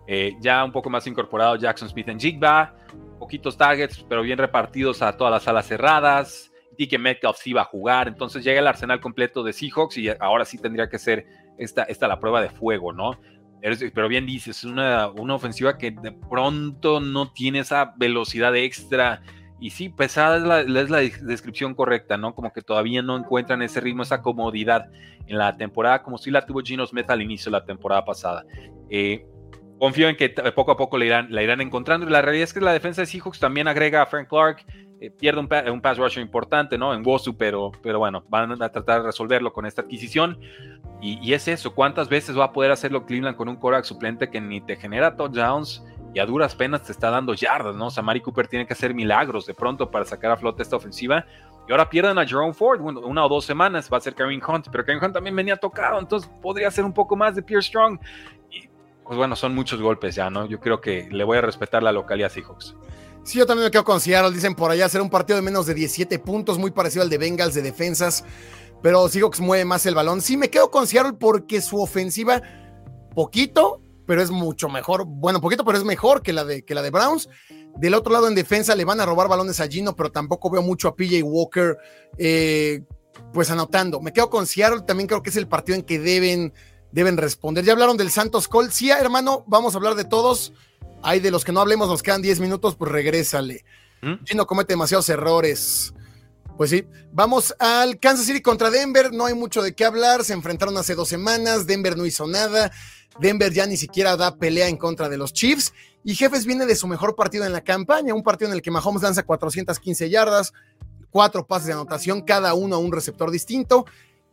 [0.07, 2.77] Eh, ya un poco más incorporado Jackson Smith en Jigba,
[3.19, 6.53] poquitos targets, pero bien repartidos a todas las alas cerradas.
[6.77, 10.45] Que Metcalf sí iba a jugar, entonces llega el arsenal completo de Seahawks y ahora
[10.45, 11.27] sí tendría que ser
[11.59, 13.19] esta, esta la prueba de fuego, ¿no?
[13.95, 19.23] Pero bien dices, es una, una ofensiva que de pronto no tiene esa velocidad extra.
[19.59, 22.35] Y sí, pesada es la, es la, descripción correcta, ¿no?
[22.35, 24.91] Como que todavía no encuentran ese ritmo, esa comodidad
[25.27, 28.45] en la temporada, como si la tuvo Gino Smith al inicio de la temporada pasada.
[28.91, 29.27] Eh,
[29.79, 32.09] confío en que poco a poco la irán, la irán encontrando.
[32.09, 34.65] La realidad es que la defensa de Seahawks también agrega a Frank Clark,
[34.99, 36.95] eh, pierde un, pass rusher importante, ¿no?
[36.95, 40.39] En Wosu, pero, pero bueno, van a tratar de resolverlo con esta adquisición.
[41.03, 44.41] Y, es eso, ¿cuántas veces va a poder hacerlo Cleveland con un quarterback suplente que
[44.41, 45.85] ni te genera touchdowns
[46.15, 47.89] y a duras penas te está dando yardas, ¿no?
[47.89, 50.77] O sea, Mari Cooper tiene que hacer milagros de pronto para sacar a flote esta
[50.77, 51.27] ofensiva.
[51.69, 54.69] Y ahora pierden a Jerome Ford, una o dos semanas va a ser Kevin Hunt,
[54.73, 57.99] pero Kevin Hunt también venía tocado, entonces podría ser un poco más de Pierre Strong.
[58.51, 58.69] Y
[59.05, 60.47] pues bueno, son muchos golpes ya, ¿no?
[60.47, 62.75] Yo creo que le voy a respetar la localidad Seahawks.
[63.27, 64.33] Sí, yo también me quedo con Seattle.
[64.33, 67.19] Dicen por allá será un partido de menos de 17 puntos, muy parecido al de
[67.19, 68.23] Bengals de defensas.
[68.85, 70.23] Pero Seahawks mueve más el balón.
[70.23, 72.41] Sí, me quedo con Seattle porque su ofensiva,
[73.17, 75.07] poquito, pero es mucho mejor.
[75.07, 77.29] Bueno, poquito, pero es mejor que la de, que la de Browns.
[77.77, 80.63] Del otro lado, en defensa, le van a robar balones a Gino, pero tampoco veo
[80.63, 81.77] mucho a PJ Walker,
[82.19, 82.85] eh,
[83.33, 84.01] pues anotando.
[84.01, 84.83] Me quedo con Seattle.
[84.87, 86.55] También creo que es el partido en que deben,
[86.93, 87.65] deben responder.
[87.65, 88.71] Ya hablaron del Santos Colt.
[88.71, 90.53] Sí, hermano, vamos a hablar de todos.
[91.03, 93.65] Hay de los que no hablemos, nos quedan 10 minutos, pues regrésale.
[94.03, 94.25] ¿Mm?
[94.25, 95.95] Gino comete demasiados errores.
[96.57, 99.13] Pues sí, vamos al Kansas City contra Denver.
[99.13, 100.25] No hay mucho de qué hablar.
[100.25, 101.67] Se enfrentaron hace dos semanas.
[101.67, 102.73] Denver no hizo nada.
[103.21, 105.75] Denver ya ni siquiera da pelea en contra de los Chiefs.
[106.03, 108.15] Y Jefes viene de su mejor partido en la campaña.
[108.15, 110.55] Un partido en el que Mahomes lanza 415 yardas,
[111.11, 113.85] cuatro pases de anotación, cada uno a un receptor distinto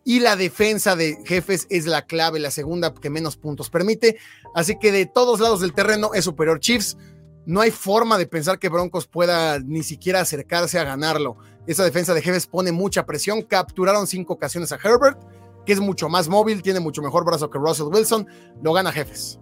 [0.06, 4.18] y la defensa de jefes es la clave, la segunda que menos puntos permite.
[4.54, 6.97] Así que de todos lados del terreno es superior Chiefs.
[7.45, 11.38] No hay forma de pensar que Broncos pueda ni siquiera acercarse a ganarlo.
[11.68, 13.41] Esa defensa de jefes pone mucha presión.
[13.41, 15.20] Capturaron cinco ocasiones a Herbert,
[15.66, 18.28] que es mucho más móvil, tiene mucho mejor brazo que Russell Wilson.
[18.62, 19.39] Lo gana jefes.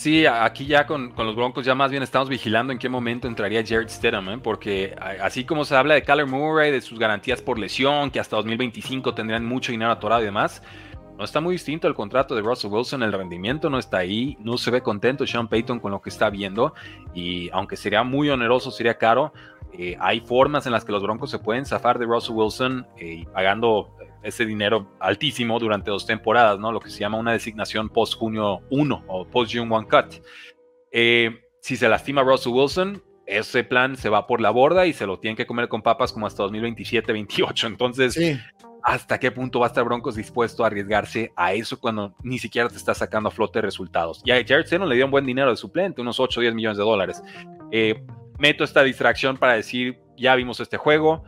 [0.00, 3.62] Sí, aquí ya con, los Broncos ya más bien estamos vigilando en qué momento entraría
[3.62, 4.38] Jared Stidham, ¿eh?
[4.38, 8.36] porque así como se habla de Kyler Murray, de sus garantías por lesión, que hasta
[8.36, 10.62] 2025 tendrían mucho dinero atorado y demás,
[11.18, 14.56] no está muy distinto el contrato de Russell Wilson, el rendimiento no está ahí, no
[14.56, 16.72] se ve contento Sean Payton con lo que está viendo
[17.12, 19.34] y aunque sería muy oneroso, sería caro,
[19.74, 23.26] eh, hay formas en las que los Broncos se pueden zafar de Russell Wilson eh,
[23.34, 26.72] pagando ese dinero altísimo durante dos temporadas, ¿no?
[26.72, 30.22] Lo que se llama una designación post-junio 1 o post-June 1 cut.
[30.92, 35.06] Eh, si se lastima Russell Wilson, ese plan se va por la borda y se
[35.06, 37.66] lo tienen que comer con papas como hasta 2027-28.
[37.66, 38.18] Entonces,
[38.82, 42.68] ¿hasta qué punto va a estar Broncos dispuesto a arriesgarse a eso cuando ni siquiera
[42.68, 44.20] te está sacando a flote resultados?
[44.24, 46.54] Y a Jared Stidham le dio un buen dinero de suplente, unos 8 o 10
[46.54, 47.22] millones de dólares.
[47.70, 48.02] Eh,
[48.38, 51.22] meto esta distracción para decir, ya vimos este juego,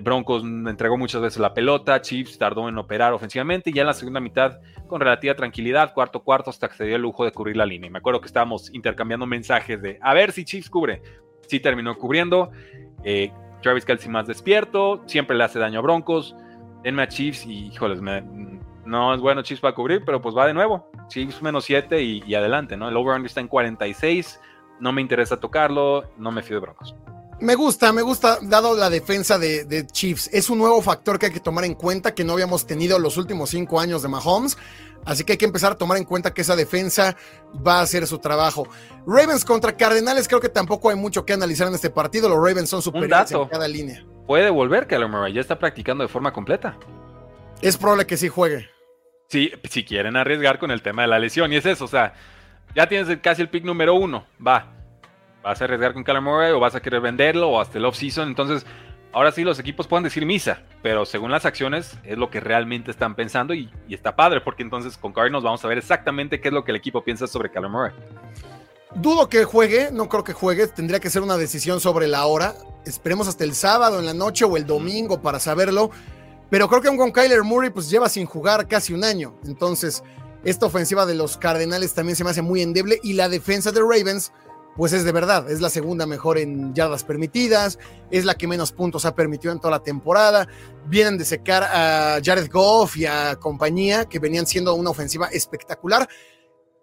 [0.00, 3.92] Broncos entregó muchas veces la pelota, Chiefs tardó en operar ofensivamente y ya en la
[3.92, 7.66] segunda mitad con relativa tranquilidad, cuarto cuarto hasta que se el lujo de cubrir la
[7.66, 7.88] línea.
[7.88, 11.02] Y me acuerdo que estábamos intercambiando mensajes de a ver si Chiefs cubre.
[11.46, 12.50] Sí terminó cubriendo.
[13.04, 13.30] Eh,
[13.60, 16.34] Travis Kelsey más despierto, siempre le hace daño a Broncos.
[16.82, 18.00] Denme a Chiefs y híjoles,
[18.84, 20.90] no es bueno Chiefs para cubrir, pero pues va de nuevo.
[21.08, 22.88] Chiefs menos 7 y, y, adelante, ¿no?
[22.88, 24.40] El over-under está en 46.
[24.80, 26.96] No me interesa tocarlo, no me fío de Broncos.
[27.42, 30.30] Me gusta, me gusta, dado la defensa de, Chiefs.
[30.32, 33.16] Es un nuevo factor que hay que tomar en cuenta que no habíamos tenido los
[33.16, 34.56] últimos cinco años de Mahomes.
[35.04, 37.16] Así que hay que empezar a tomar en cuenta que esa defensa
[37.66, 38.68] va a hacer su trabajo.
[39.08, 42.28] Ravens contra Cardenales, creo que tampoco hay mucho que analizar en este partido.
[42.28, 44.06] Los Ravens son superiores en cada línea.
[44.28, 46.78] Puede volver que Murray, ya está practicando de forma completa.
[47.60, 48.70] Es probable que sí juegue.
[49.30, 51.52] Sí, si quieren arriesgar con el tema de la lesión.
[51.52, 52.14] Y es eso, o sea,
[52.76, 54.26] ya tienes casi el pick número uno.
[54.46, 54.81] Va,
[55.42, 58.28] ¿Vas a arriesgar con Kyler Murray o vas a querer venderlo o hasta el off-season?
[58.28, 58.64] Entonces,
[59.12, 62.90] ahora sí los equipos pueden decir misa, pero según las acciones es lo que realmente
[62.90, 66.54] están pensando y, está padre, porque entonces con Cardinals vamos a ver exactamente qué es
[66.54, 67.92] lo que el equipo piensa sobre Kyler Murray.
[68.94, 72.54] Dudo que juegue, no creo que juegue, tendría que ser una decisión sobre la hora.
[72.84, 75.90] Esperemos hasta el sábado en la noche o el domingo para saberlo.
[76.50, 79.34] Pero creo que aún con Kyler Murray pues lleva sin jugar casi un año.
[79.46, 80.04] Entonces,
[80.44, 83.80] esta ofensiva de los Cardenales también se me hace muy endeble y la defensa de
[83.80, 84.32] Ravens
[84.76, 87.78] pues es de verdad, es la segunda mejor en yardas permitidas,
[88.10, 90.48] es la que menos puntos ha permitido en toda la temporada.
[90.86, 96.08] Vienen de secar a Jared Goff y a compañía, que venían siendo una ofensiva espectacular.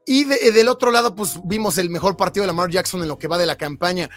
[0.05, 3.27] Y del otro lado, pues vimos el mejor partido de Lamar Jackson en lo que
[3.27, 4.09] va de la campaña.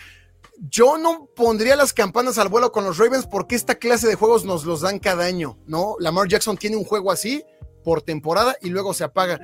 [0.58, 4.44] Yo no pondría las campanas al vuelo con los Ravens porque esta clase de juegos
[4.44, 5.96] nos los dan cada año, ¿no?
[5.98, 7.42] Lamar Jackson tiene un juego así
[7.84, 9.40] por temporada y luego se apaga.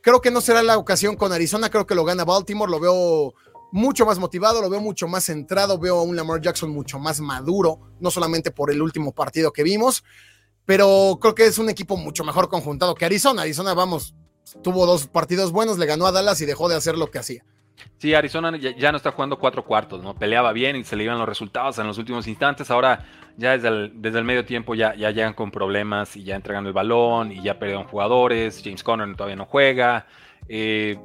[0.00, 3.34] Creo que no será la ocasión con Arizona, creo que lo gana Baltimore, lo veo
[3.74, 7.20] mucho más motivado, lo veo mucho más centrado, veo a un Lamar Jackson mucho más
[7.20, 10.04] maduro, no solamente por el último partido que vimos,
[10.64, 13.42] pero creo que es un equipo mucho mejor conjuntado que Arizona.
[13.42, 14.14] Arizona, vamos,
[14.62, 17.44] tuvo dos partidos buenos, le ganó a Dallas y dejó de hacer lo que hacía.
[17.98, 20.14] Sí, Arizona ya, no está jugando cuatro cuartos, ¿no?
[20.14, 22.70] Peleaba bien y se le iban los resultados en los últimos instantes.
[22.70, 23.04] Ahora
[23.36, 26.64] ya desde el, desde el medio tiempo ya, ya llegan con problemas y ya entregan
[26.64, 28.62] el balón y ya perdieron jugadores.
[28.62, 30.06] James Conner todavía no juega.
[30.48, 30.96] Eh,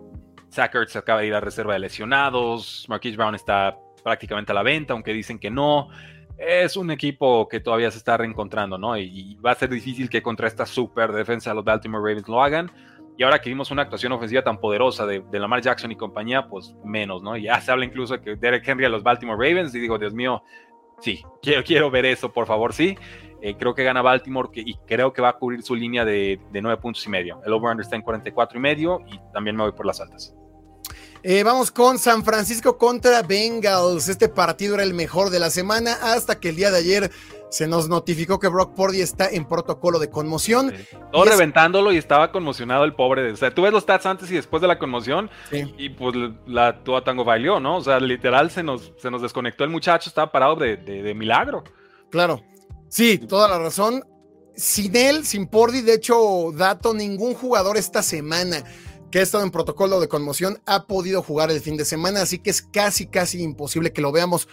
[0.52, 2.86] Zach se acaba de ir a reserva de lesionados.
[2.89, 5.89] Marquise Brown está prácticamente a la venta, aunque dicen que no.
[6.38, 8.97] es un equipo que todavía se está reencontrando, ¿no?
[8.97, 12.72] Y, va a ser difícil que contra esta super defensa los Baltimore Ravens lo hagan.
[13.18, 16.74] Y ahora que vimos una actuación ofensiva tan poderosa de, Lamar Jackson y compañía, pues
[16.86, 17.36] menos, ¿no?
[17.36, 20.14] Ya se habla incluso de que Derek Henry a los Baltimore Ravens y digo, Dios
[20.14, 20.41] mío,
[21.02, 22.97] sí, quiero, quiero ver eso, por favor, sí.
[23.42, 26.62] Eh, creo que gana Baltimore y creo que va a cubrir su línea de, de
[26.62, 27.42] 9 puntos y medio.
[27.46, 30.36] El over-under está en 44 y medio y también me voy por las altas.
[31.22, 34.08] Eh, vamos con San Francisco contra Bengals.
[34.08, 37.12] Este partido era el mejor de la semana hasta que el día de ayer
[37.50, 40.74] se nos notificó que Brock Purdy está en protocolo de conmoción.
[41.12, 43.32] Todo reventándolo y estaba conmocionado el pobre.
[43.32, 46.16] O sea, tú ves los stats antes y después de la conmoción y pues
[46.46, 47.78] la Tua Tango bailó, ¿no?
[47.78, 51.64] O sea, literal se nos, se nos desconectó el muchacho, estaba parado de, de milagro.
[52.10, 52.42] Claro,
[52.90, 54.04] sí, toda la razón.
[54.56, 58.66] Sin él, sin Purdy, de hecho, dato, ningún jugador esta semana
[59.10, 62.40] que ha estado en protocolo de conmoción, ha podido jugar el fin de semana, así
[62.40, 64.48] que es casi, casi imposible que lo veamos.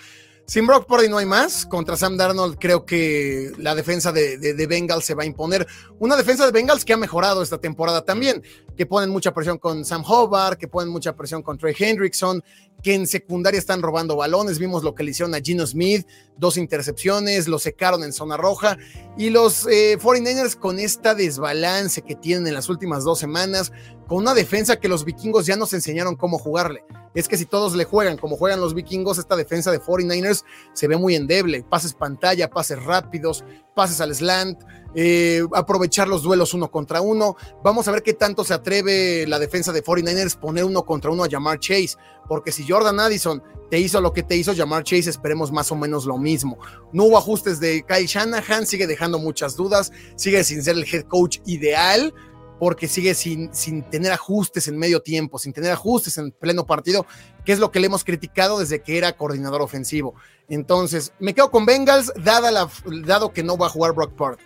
[0.47, 1.67] Sin Brock Purdy no hay más.
[1.67, 5.67] Contra Sam Darnold creo que la defensa de, de, Bengals se va a imponer.
[5.99, 8.45] Una defensa de Bengals que ha mejorado esta temporada también,
[8.77, 12.45] que ponen mucha presión con Sam Hobart, que ponen mucha presión con Trey Hendrickson,
[12.81, 14.61] que en secundaria están robando balones.
[14.61, 18.79] Vimos lo que le hicieron a Gino Smith, dos intercepciones, lo secaron en zona roja.
[19.19, 23.73] Y los eh, 49ers con esta desbalance que tienen en las últimas dos semanas,
[24.07, 26.85] con una defensa que los vikingos ya nos enseñaron cómo jugarle.
[27.15, 30.45] Es que si todos le juegan como juegan los vikingos, esta defensa de 49ers
[30.75, 31.63] se ve muy endeble.
[31.63, 33.43] Pases pantalla, pases rápidos,
[33.75, 34.63] pases al slant,
[34.95, 37.37] eh, aprovechar los duelos uno contra uno.
[37.65, 41.25] Vamos a ver qué tanto se atreve la defensa de 49ers poner uno contra uno
[41.25, 41.97] a Jamar Chase,
[42.29, 45.77] porque si Jordan Addison te hizo lo que te hizo Jamar Chase, esperemos más o
[45.77, 46.59] menos lo mismo.
[46.93, 51.05] No hubo ajustes de Kyle Shanahan, sigue dejando muchas dudas, sigue sin ser el head
[51.05, 52.13] coach ideal
[52.59, 57.07] porque sigue sin, sin tener ajustes en medio tiempo, sin tener ajustes en pleno partido,
[57.45, 60.15] que es lo que le hemos criticado desde que era coordinador ofensivo.
[60.49, 62.69] Entonces, me quedo con Bengals, dada la,
[63.05, 64.43] dado que no va a jugar Brock Purdy.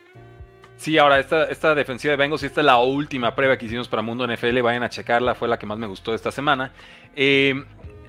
[0.76, 3.86] Sí, ahora esta, esta defensiva de Bengals, y esta es la última prueba que hicimos
[3.86, 6.72] para Mundo NFL, vayan a checarla, fue la que más me gustó esta semana.
[7.14, 7.54] Eh,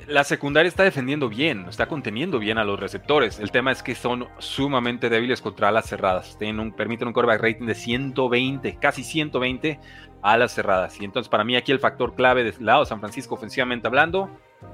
[0.07, 3.39] la secundaria está defendiendo bien, está conteniendo bien a los receptores.
[3.39, 6.37] El tema es que son sumamente débiles contra alas cerradas.
[6.37, 9.79] Tienen un, permiten un quarterback rating de 120, casi 120
[10.21, 10.99] alas cerradas.
[10.99, 14.29] Y entonces para mí aquí el factor clave del lado de San Francisco ofensivamente hablando,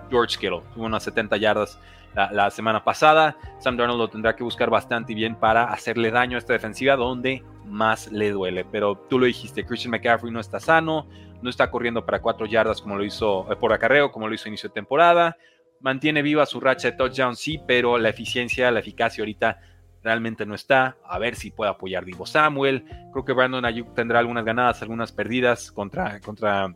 [0.10, 0.62] George Kittle.
[0.74, 1.80] Tuvo unas 70 yardas
[2.14, 3.38] la, la, semana pasada.
[3.60, 7.44] Sam Darnold lo tendrá que buscar bastante bien para hacerle daño a esta defensiva donde
[7.68, 8.66] más le duele.
[8.66, 11.08] Pero tú lo dijiste, Christian McCaffrey no está sano
[11.42, 14.48] no está corriendo para cuatro yardas como lo hizo eh, por acarreo, como lo hizo
[14.48, 15.38] inicio de temporada.
[15.80, 19.60] Mantiene viva su racha de touchdown, sí, pero la eficiencia, la eficacia ahorita
[20.04, 20.98] realmente no está.
[21.06, 22.84] A ver si puede apoyar Divo Samuel.
[23.12, 26.20] Creo que Brandon Ayuk tendrá algunas ganadas, algunas perdidas contra.
[26.22, 26.74] contra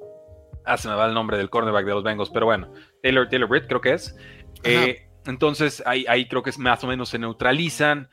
[0.66, 2.72] ah, se me va el nombre del cornerback de los Bengals, pero bueno,
[3.02, 4.16] Taylor, Taylor Britt creo que es.
[4.64, 8.08] Eh, entonces ahí, ahí creo que más o menos se neutralizan.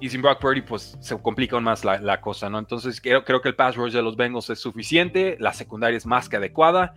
[0.00, 2.58] Y sin Brock Purdy, pues se complica aún más la, cosa, ¿no?
[2.58, 6.06] Entonces creo, creo, que el pass rush de los Bengals es suficiente, la secundaria es
[6.06, 6.94] más que adecuada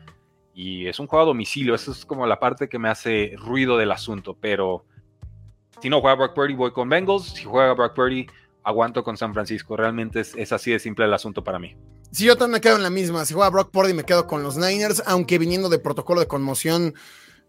[0.54, 1.76] y es un juego a domicilio.
[1.76, 4.86] Eso es como la parte que me hace ruido del asunto, pero
[5.82, 7.26] si no juega Brock Purdy, voy con Bengals.
[7.26, 8.28] Si juega Brock Purdy,
[8.64, 9.76] aguanto con San Francisco.
[9.76, 11.76] Realmente es, es así de simple el asunto para mí.
[12.12, 13.26] Si yo también me quedo en la misma.
[13.26, 16.94] Si juega Brock Purdy, me quedo con los Niners, aunque viniendo de protocolo de conmoción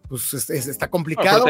[0.09, 1.47] pues está complicado.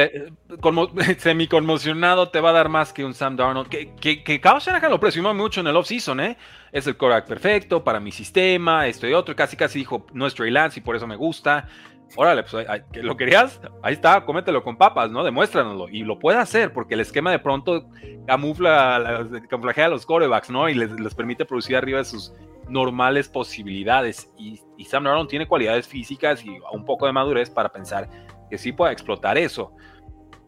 [1.18, 3.68] semi conmocionado te va a dar más que un Sam Darnold.
[3.68, 6.36] Que, que, que Kyle Shanahan lo presumió mucho en el offseason, ¿eh?
[6.70, 9.34] Es el coreback perfecto para mi sistema, esto y otro.
[9.34, 11.68] Casi casi dijo, no es Trey Lance y por eso me gusta.
[12.16, 12.64] Órale, pues
[13.02, 15.24] lo querías, ahí está, cómetelo con papas, ¿no?
[15.24, 15.88] Demuéstranoslo.
[15.88, 17.88] Y lo puede hacer porque el esquema de pronto
[18.26, 20.68] camufla, camuflajea a los corebacks, ¿no?
[20.68, 22.32] Y les, les permite producir arriba de sus
[22.68, 24.30] normales posibilidades.
[24.38, 28.08] Y, y Sam Darnold tiene cualidades físicas y un poco de madurez para pensar
[28.50, 29.72] que sí pueda explotar eso.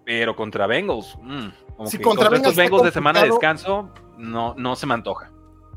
[0.04, 1.48] Pero contra Bengals, mmm,
[2.02, 5.32] contra, estos Bengals de semana de descanso, no, no se me antoja.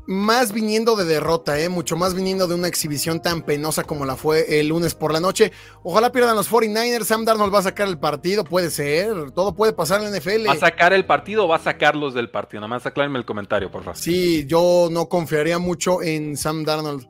[0.06, 1.68] Más viniendo de derrota, ¿eh?
[1.68, 5.20] mucho más viniendo de una exhibición tan penosa como la fue el lunes por la
[5.20, 5.52] noche.
[5.84, 7.04] Ojalá pierdan los 49ers.
[7.04, 9.30] Sam Darnold va a sacar el partido, puede ser.
[9.30, 10.48] Todo puede pasar en la NFL.
[10.48, 12.60] ¿Va a sacar el partido o va a sacarlos del partido?
[12.60, 13.96] Nada más aclárenme el comentario, por favor.
[13.96, 17.06] Sí, yo no confiaría mucho en Sam Darnold.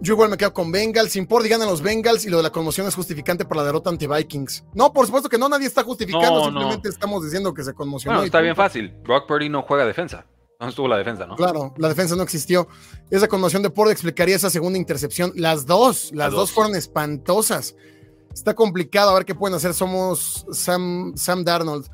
[0.00, 1.12] Yo igual me quedo con Bengals.
[1.12, 3.90] Sin por ganan los Bengals y lo de la conmoción es justificante para la derrota
[3.90, 4.64] ante Vikings.
[4.74, 8.18] No, por supuesto que no, nadie está justificando, simplemente estamos diciendo que se conmocionó.
[8.18, 8.94] No, está bien fácil.
[9.04, 10.26] Brock Purdy no juega defensa.
[10.58, 11.36] No estuvo la defensa, ¿no?
[11.36, 12.66] Claro, la defensa no existió.
[13.10, 15.32] Esa conmoción de Purdy explicaría esa segunda intercepción.
[15.34, 16.50] Las dos, las, dos.
[16.50, 17.76] fueron espantosas.
[18.32, 19.74] Está complicado a ver qué pueden hacer.
[19.74, 21.88] Somos Sam, Sam Darnold.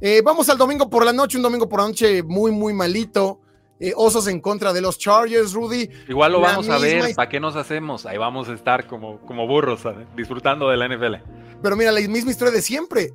[0.00, 3.40] Eh, vamos al domingo por la noche, un domingo por la noche muy, muy malito.
[3.82, 5.90] Eh, osos en contra de los Chargers, Rudy.
[6.08, 8.06] Igual lo vamos a ver, ¿para qué nos hacemos?
[8.06, 9.80] Ahí vamos a estar como, como burros,
[10.14, 11.16] disfrutando de la NFL.
[11.60, 13.12] Pero mira, la misma historia de siempre.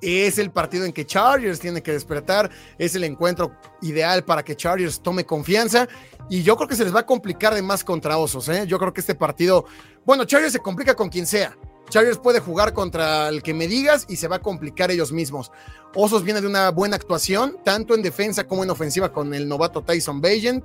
[0.00, 2.48] es el partido en que Chargers tiene que despertar,
[2.78, 3.50] es el encuentro
[3.82, 5.88] ideal para que Chargers tome confianza
[6.28, 8.48] y yo creo que se les va a complicar de más contra Osos.
[8.48, 8.64] ¿eh?
[8.68, 9.64] Yo creo que este partido,
[10.04, 11.56] bueno, Chargers se complica con quien sea.
[11.88, 15.52] Chargers puede jugar contra el que me digas y se va a complicar ellos mismos.
[15.94, 19.82] Osos viene de una buena actuación, tanto en defensa como en ofensiva con el novato
[19.82, 20.64] Tyson Bagent.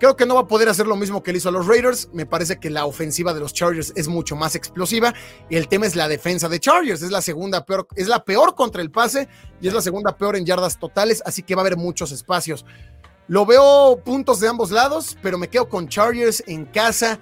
[0.00, 2.08] Creo que no va a poder hacer lo mismo que le hizo a los Raiders.
[2.12, 5.12] Me parece que la ofensiva de los Chargers es mucho más explosiva.
[5.50, 7.02] Y el tema es la defensa de Chargers.
[7.02, 9.28] Es la segunda peor, es la peor contra el pase
[9.60, 11.20] y es la segunda peor en yardas totales.
[11.26, 12.64] Así que va a haber muchos espacios.
[13.26, 17.18] Lo veo puntos de ambos lados, pero me quedo con Chargers en casa.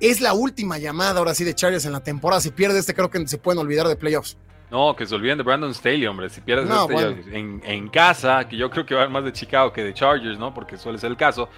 [0.00, 2.40] Es la última llamada ahora sí de Chargers en la temporada.
[2.40, 4.36] Si pierde este, creo que se pueden olvidar de playoffs.
[4.70, 6.28] No, que se olviden de Brandon Staley, hombre.
[6.28, 9.32] Si pierdes este en, en, casa, que yo creo que va a haber más de
[9.32, 10.52] Chicago que de Chargers, ¿no?
[10.52, 11.48] Porque suele ser el caso.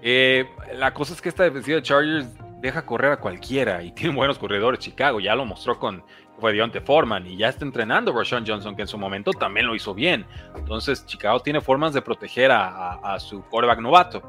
[0.00, 2.26] Eh, la cosa es que esta defensiva de Chargers
[2.60, 4.78] deja correr a cualquiera y tiene buenos corredores.
[4.78, 6.04] Chicago ya lo mostró con
[6.42, 9.76] fue Dionte Foreman y ya está entrenando Rashawn Johnson, que en su momento también lo
[9.76, 10.26] hizo bien.
[10.56, 14.22] Entonces, Chicago tiene formas de proteger a, su quarterback novato.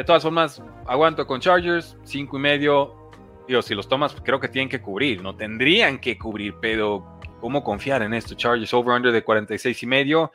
[0.00, 3.12] De todas formas, aguanto con Chargers, cinco y medio.
[3.46, 7.62] Digo, si los tomas, creo que tienen que cubrir, no tendrían que cubrir, pero ¿cómo
[7.62, 8.34] confiar en esto?
[8.34, 10.32] Chargers over-under de 46 y medio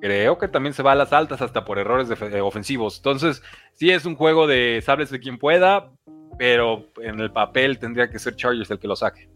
[0.00, 2.98] creo que también se va a las altas hasta por errores de, ofensivos.
[2.98, 5.90] Entonces, sí es un juego de sables de quien pueda,
[6.38, 9.28] pero en el papel tendría que ser Chargers el que lo saque.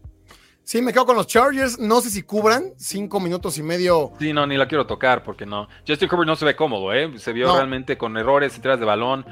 [0.63, 1.79] Sí, me quedo con los Chargers.
[1.79, 4.13] No sé si cubran cinco minutos y medio.
[4.19, 5.67] Sí, no, ni la quiero tocar porque no.
[5.87, 7.11] Justin Herbert no se ve cómodo, ¿eh?
[7.17, 9.25] Se vio realmente con errores y tiras de balón.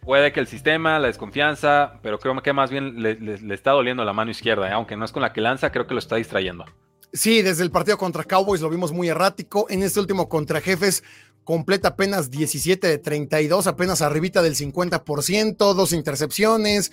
[0.00, 4.12] Puede que el sistema, la desconfianza, pero creo que más bien le, está doliendo la
[4.12, 4.72] mano izquierda, ¿eh?
[4.72, 6.64] aunque no es con la que lanza, creo que lo está distrayendo.
[7.12, 9.66] Sí, desde el partido contra Cowboys lo vimos muy errático.
[9.68, 11.02] En este último contra Jefes
[11.44, 16.92] completa apenas 17 de 32, apenas arribita del 50%, dos intercepciones.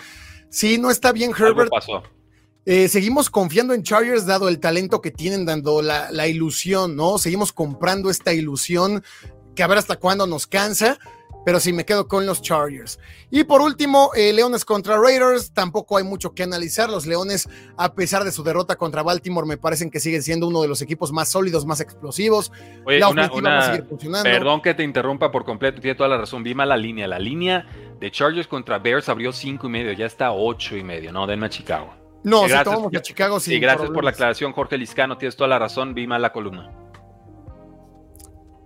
[0.50, 1.70] Sí, no está bien Herbert.
[1.70, 2.04] pasó.
[2.70, 7.18] Eh, seguimos confiando en Chargers dado el talento que tienen, dando la, la ilusión, ¿no?
[7.18, 9.04] Seguimos comprando esta ilusión
[9.56, 11.00] que a ver hasta cuándo nos cansa
[11.48, 13.00] pero sí me quedo con los Chargers.
[13.32, 16.90] Y por último, eh, Leones contra Raiders, tampoco hay mucho que analizar.
[16.90, 17.48] Los Leones,
[17.78, 20.82] a pesar de su derrota contra Baltimore, me parecen que siguen siendo uno de los
[20.82, 22.52] equipos más sólidos, más explosivos.
[22.86, 24.30] la ofensiva va a seguir funcionando.
[24.30, 26.44] Perdón que te interrumpa por completo, tiene toda la razón.
[26.44, 27.08] Vi mal la línea.
[27.08, 27.66] La línea
[27.98, 31.14] de Chargers contra Bears abrió cinco y medio, ya está ocho y medio.
[31.14, 32.07] No, denme a Chicago.
[32.24, 33.60] No, si tomamos a Chicago sí.
[33.60, 35.18] gracias por la aclaración, Jorge Liscano.
[35.18, 35.94] Tienes toda la razón.
[35.94, 36.72] Vi mal la columna.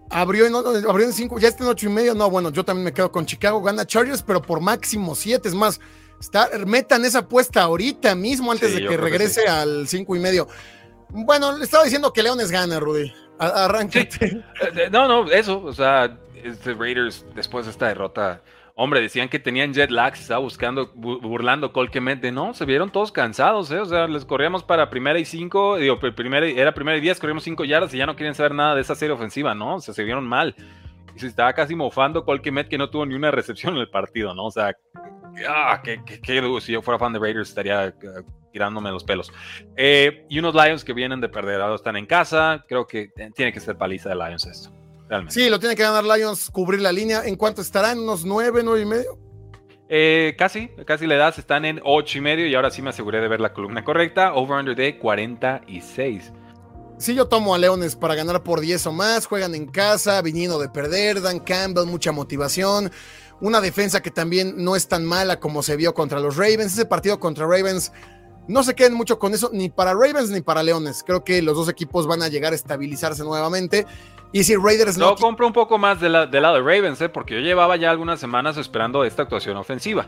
[0.10, 2.14] Abrió en, abrió en cinco, ya está en ocho y medio.
[2.14, 3.62] No, bueno, yo también me quedo con Chicago.
[3.62, 5.47] Gana Chargers, pero por máximo siete.
[5.47, 5.80] Es más,
[6.20, 10.47] está, metan esa apuesta ahorita mismo antes de que regrese al cinco y medio.
[11.10, 13.14] Bueno, le estaba diciendo que Leones gana, Rudy.
[13.38, 14.43] Arráncate.
[14.62, 15.64] Eh, no, no, eso.
[15.64, 18.41] O sea, este Raiders después de esta derrota
[18.84, 22.32] Hombre, decían que tenían jet lag, se estaba buscando, burlando colquemente.
[22.32, 23.79] No, se vieron todos cansados, ¿eh?
[23.79, 27.43] O sea, les corríamos para primera y cinco, digo, primera, era primera y diez, corríamos
[27.43, 29.75] cinco yardas y ya no quieren saber nada de esa serie ofensiva, ¿no?
[29.75, 30.55] O sea, se vieron mal.
[31.15, 34.34] Y se estaba casi mofando Colquemet que no tuvo ni una recepción en el partido,
[34.34, 34.45] ¿no?
[34.45, 34.75] O sea,
[35.47, 36.01] ah, qué,
[36.59, 37.93] si yo fuera fan de Raiders estaría eh,
[38.51, 39.32] tirándome los pelos.
[39.75, 43.53] Eh, y unos Lions que vienen de perder, ahora están en casa, creo que tiene
[43.53, 44.80] que ser paliza de Lions esto.
[45.30, 47.24] Sí, lo tiene que ganar Lions, cubrir la línea.
[47.26, 47.99] ¿En cuánto estarán?
[47.99, 49.20] ¿Unos nueve, nueve y medio?
[49.89, 53.20] Eh, casi, casi le das, están en ocho y medio y ahora sí me aseguré
[53.20, 54.34] de ver la columna correcta.
[54.34, 56.32] Over-under de 46.
[56.97, 59.26] Sí, yo tomo a Leones para ganar por 10 o más.
[59.26, 61.22] Juegan en casa, viniendo de perder.
[61.22, 62.91] Dan Campbell, mucha motivación.
[63.41, 66.74] Una defensa que también no es tan mala como se vio contra los Ravens.
[66.74, 67.91] Ese partido contra Ravens,
[68.47, 71.03] no se queden mucho con eso, ni para Ravens ni para Leones.
[71.03, 73.88] Creo que los dos equipos van a llegar a estabilizarse nuevamente.
[74.34, 75.09] Y si Raiders no.
[75.09, 77.09] Yo compro un poco más del de lado de Ravens, ¿eh?
[77.09, 80.07] porque yo llevaba ya algunas semanas esperando esta actuación ofensiva.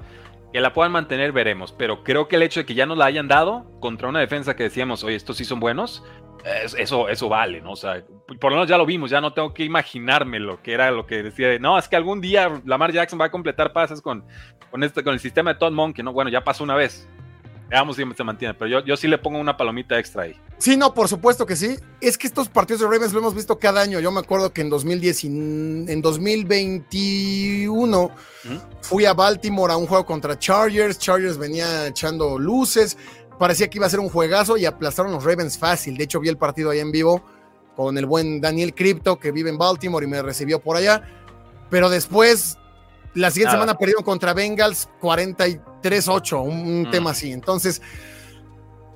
[0.53, 1.71] Que la puedan mantener, veremos.
[1.71, 4.55] Pero creo que el hecho de que ya nos la hayan dado contra una defensa
[4.55, 6.03] que decíamos, oye, estos sí son buenos,
[6.78, 7.71] eso, eso vale, ¿no?
[7.71, 8.03] O sea,
[8.39, 11.05] por lo menos ya lo vimos, ya no tengo que imaginarme lo que era lo
[11.05, 11.58] que decía.
[11.59, 14.25] no, es que algún día Lamar Jackson va a completar pases con,
[14.70, 16.13] con, este, con el sistema de Todd Monk, ¿no?
[16.13, 17.08] Bueno, ya pasó una vez.
[17.74, 20.39] Veamos si se mantiene, pero yo, yo sí le pongo una palomita extra ahí.
[20.59, 21.75] Sí, no, por supuesto que sí.
[22.00, 24.00] Es que estos partidos de Ravens lo hemos visto cada año.
[24.00, 28.12] Yo me acuerdo que en, 2010, en 2021
[28.82, 31.00] fui a Baltimore a un juego contra Chargers.
[31.00, 32.95] Chargers venía echando luces.
[33.39, 35.97] Parecía que iba a ser un juegazo y aplastaron los Ravens fácil.
[35.97, 37.24] De hecho, vi el partido ahí en vivo
[37.75, 41.01] con el buen Daniel Crypto que vive en Baltimore y me recibió por allá.
[41.71, 42.59] Pero después
[43.16, 46.92] la siguiente semana perdieron contra Bengals 43-8, un, mm.
[46.92, 47.32] tema así.
[47.32, 47.82] Entonces.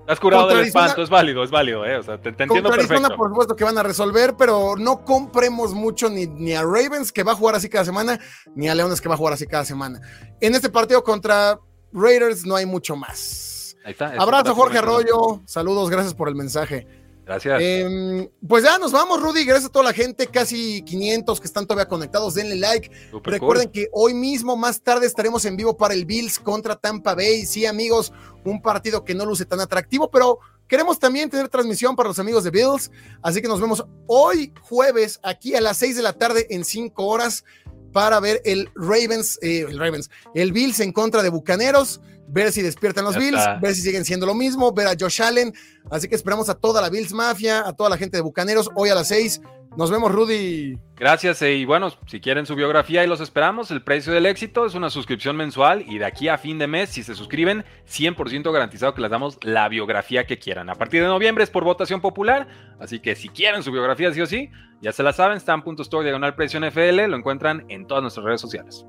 [0.07, 1.97] Has curado del espanto, es válido, es válido, ¿eh?
[1.97, 3.15] O sea, te, entiendo perfecto.
[3.17, 7.23] por supuesto que van a resolver, pero no compremos mucho ni, ni, a Ravens, que
[7.23, 8.17] va a jugar así cada semana,
[8.55, 9.99] ni a Leones, que va a jugar así cada semana.
[10.39, 11.59] En este partido contra
[11.91, 13.75] Raiders no hay mucho más.
[13.83, 15.41] Ahí está, Abrazo, Jorge Arroyo.
[15.45, 16.87] Saludos, gracias por el mensaje.
[17.27, 17.61] Gracias.
[17.61, 19.43] Em, pues ya nos vamos, Rudy.
[19.43, 22.35] Gracias a toda la gente, casi 500 que están todavía conectados.
[22.35, 22.89] Denle like.
[23.11, 23.73] Super Recuerden cool.
[23.73, 27.45] que hoy mismo, más tarde, estaremos en vivo para el Bills contra Tampa Bay.
[27.45, 28.13] Sí, amigos,
[28.45, 30.39] un partido que no luce tan atractivo, pero
[30.69, 32.91] queremos también tener transmisión para los amigos de Bills.
[33.21, 37.05] Así que nos vemos hoy, jueves, aquí a las 6 de la tarde en 5
[37.05, 37.43] horas
[37.91, 42.61] para ver el Ravens, eh, el Ravens, el Bills en contra de Bucaneros, ver si
[42.61, 43.55] despiertan los Ya Bills, está.
[43.59, 45.53] ver si siguen siendo lo mismo, ver a Josh Allen.
[45.89, 48.89] Así que esperamos a toda la Bills Mafia, a toda la gente de Bucaneros hoy
[48.89, 49.41] a las 6.
[49.75, 50.77] Nos vemos, Rudy.
[50.95, 51.41] Gracias.
[51.43, 54.73] eh, y bueno, si quieren su biografía y los esperamos, el precio del éxito es
[54.73, 58.95] una suscripción mensual y de aquí a fin de mes, si se suscriben, 100% garantizado
[58.95, 60.69] que les damos la biografía que quieran.
[60.71, 62.47] A partir de noviembre es por votación popular,
[62.79, 64.49] así que si quieren su biografía sí o sí,
[64.81, 68.83] ya se la saben, stan.store diagonal precio NFL, lo encuentran en todas nuestras redes sociales.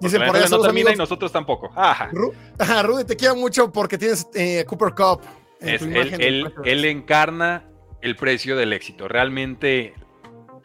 [0.00, 1.70] La por no termina y nosotros tampoco.
[1.74, 2.08] Ajá.
[2.12, 5.20] Ru- Ajá, Rudy, te quiero mucho porque tienes eh, Cooper Cup.
[5.60, 7.64] Es, él encarna
[8.00, 9.08] el precio del éxito.
[9.08, 9.92] Realmente,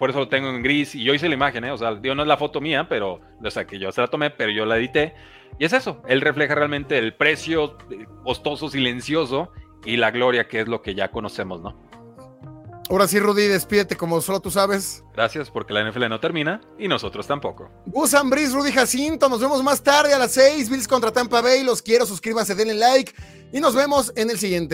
[0.05, 0.93] por eso lo tengo en gris.
[0.93, 1.71] Y yo hice la imagen, ¿eh?
[1.71, 4.07] O sea, digo, no es la foto mía, pero, o sea, que yo se la
[4.07, 5.15] tomé, pero yo la edité.
[5.57, 6.03] Y es eso.
[6.07, 9.49] Él refleja realmente el precio eh, costoso, silencioso
[9.83, 11.75] y la gloria, que es lo que ya conocemos, ¿no?
[12.87, 15.03] Ahora sí, Rudy, despídete como solo tú sabes.
[15.15, 17.71] Gracias, porque la NFL no termina y nosotros tampoco.
[17.87, 20.69] Gus Ambris, Rudy Jacinto, nos vemos más tarde a las 6.
[20.69, 21.63] Bills contra Tampa Bay.
[21.63, 23.11] Los quiero, suscríbanse, denle like
[23.51, 24.73] y nos vemos en el siguiente.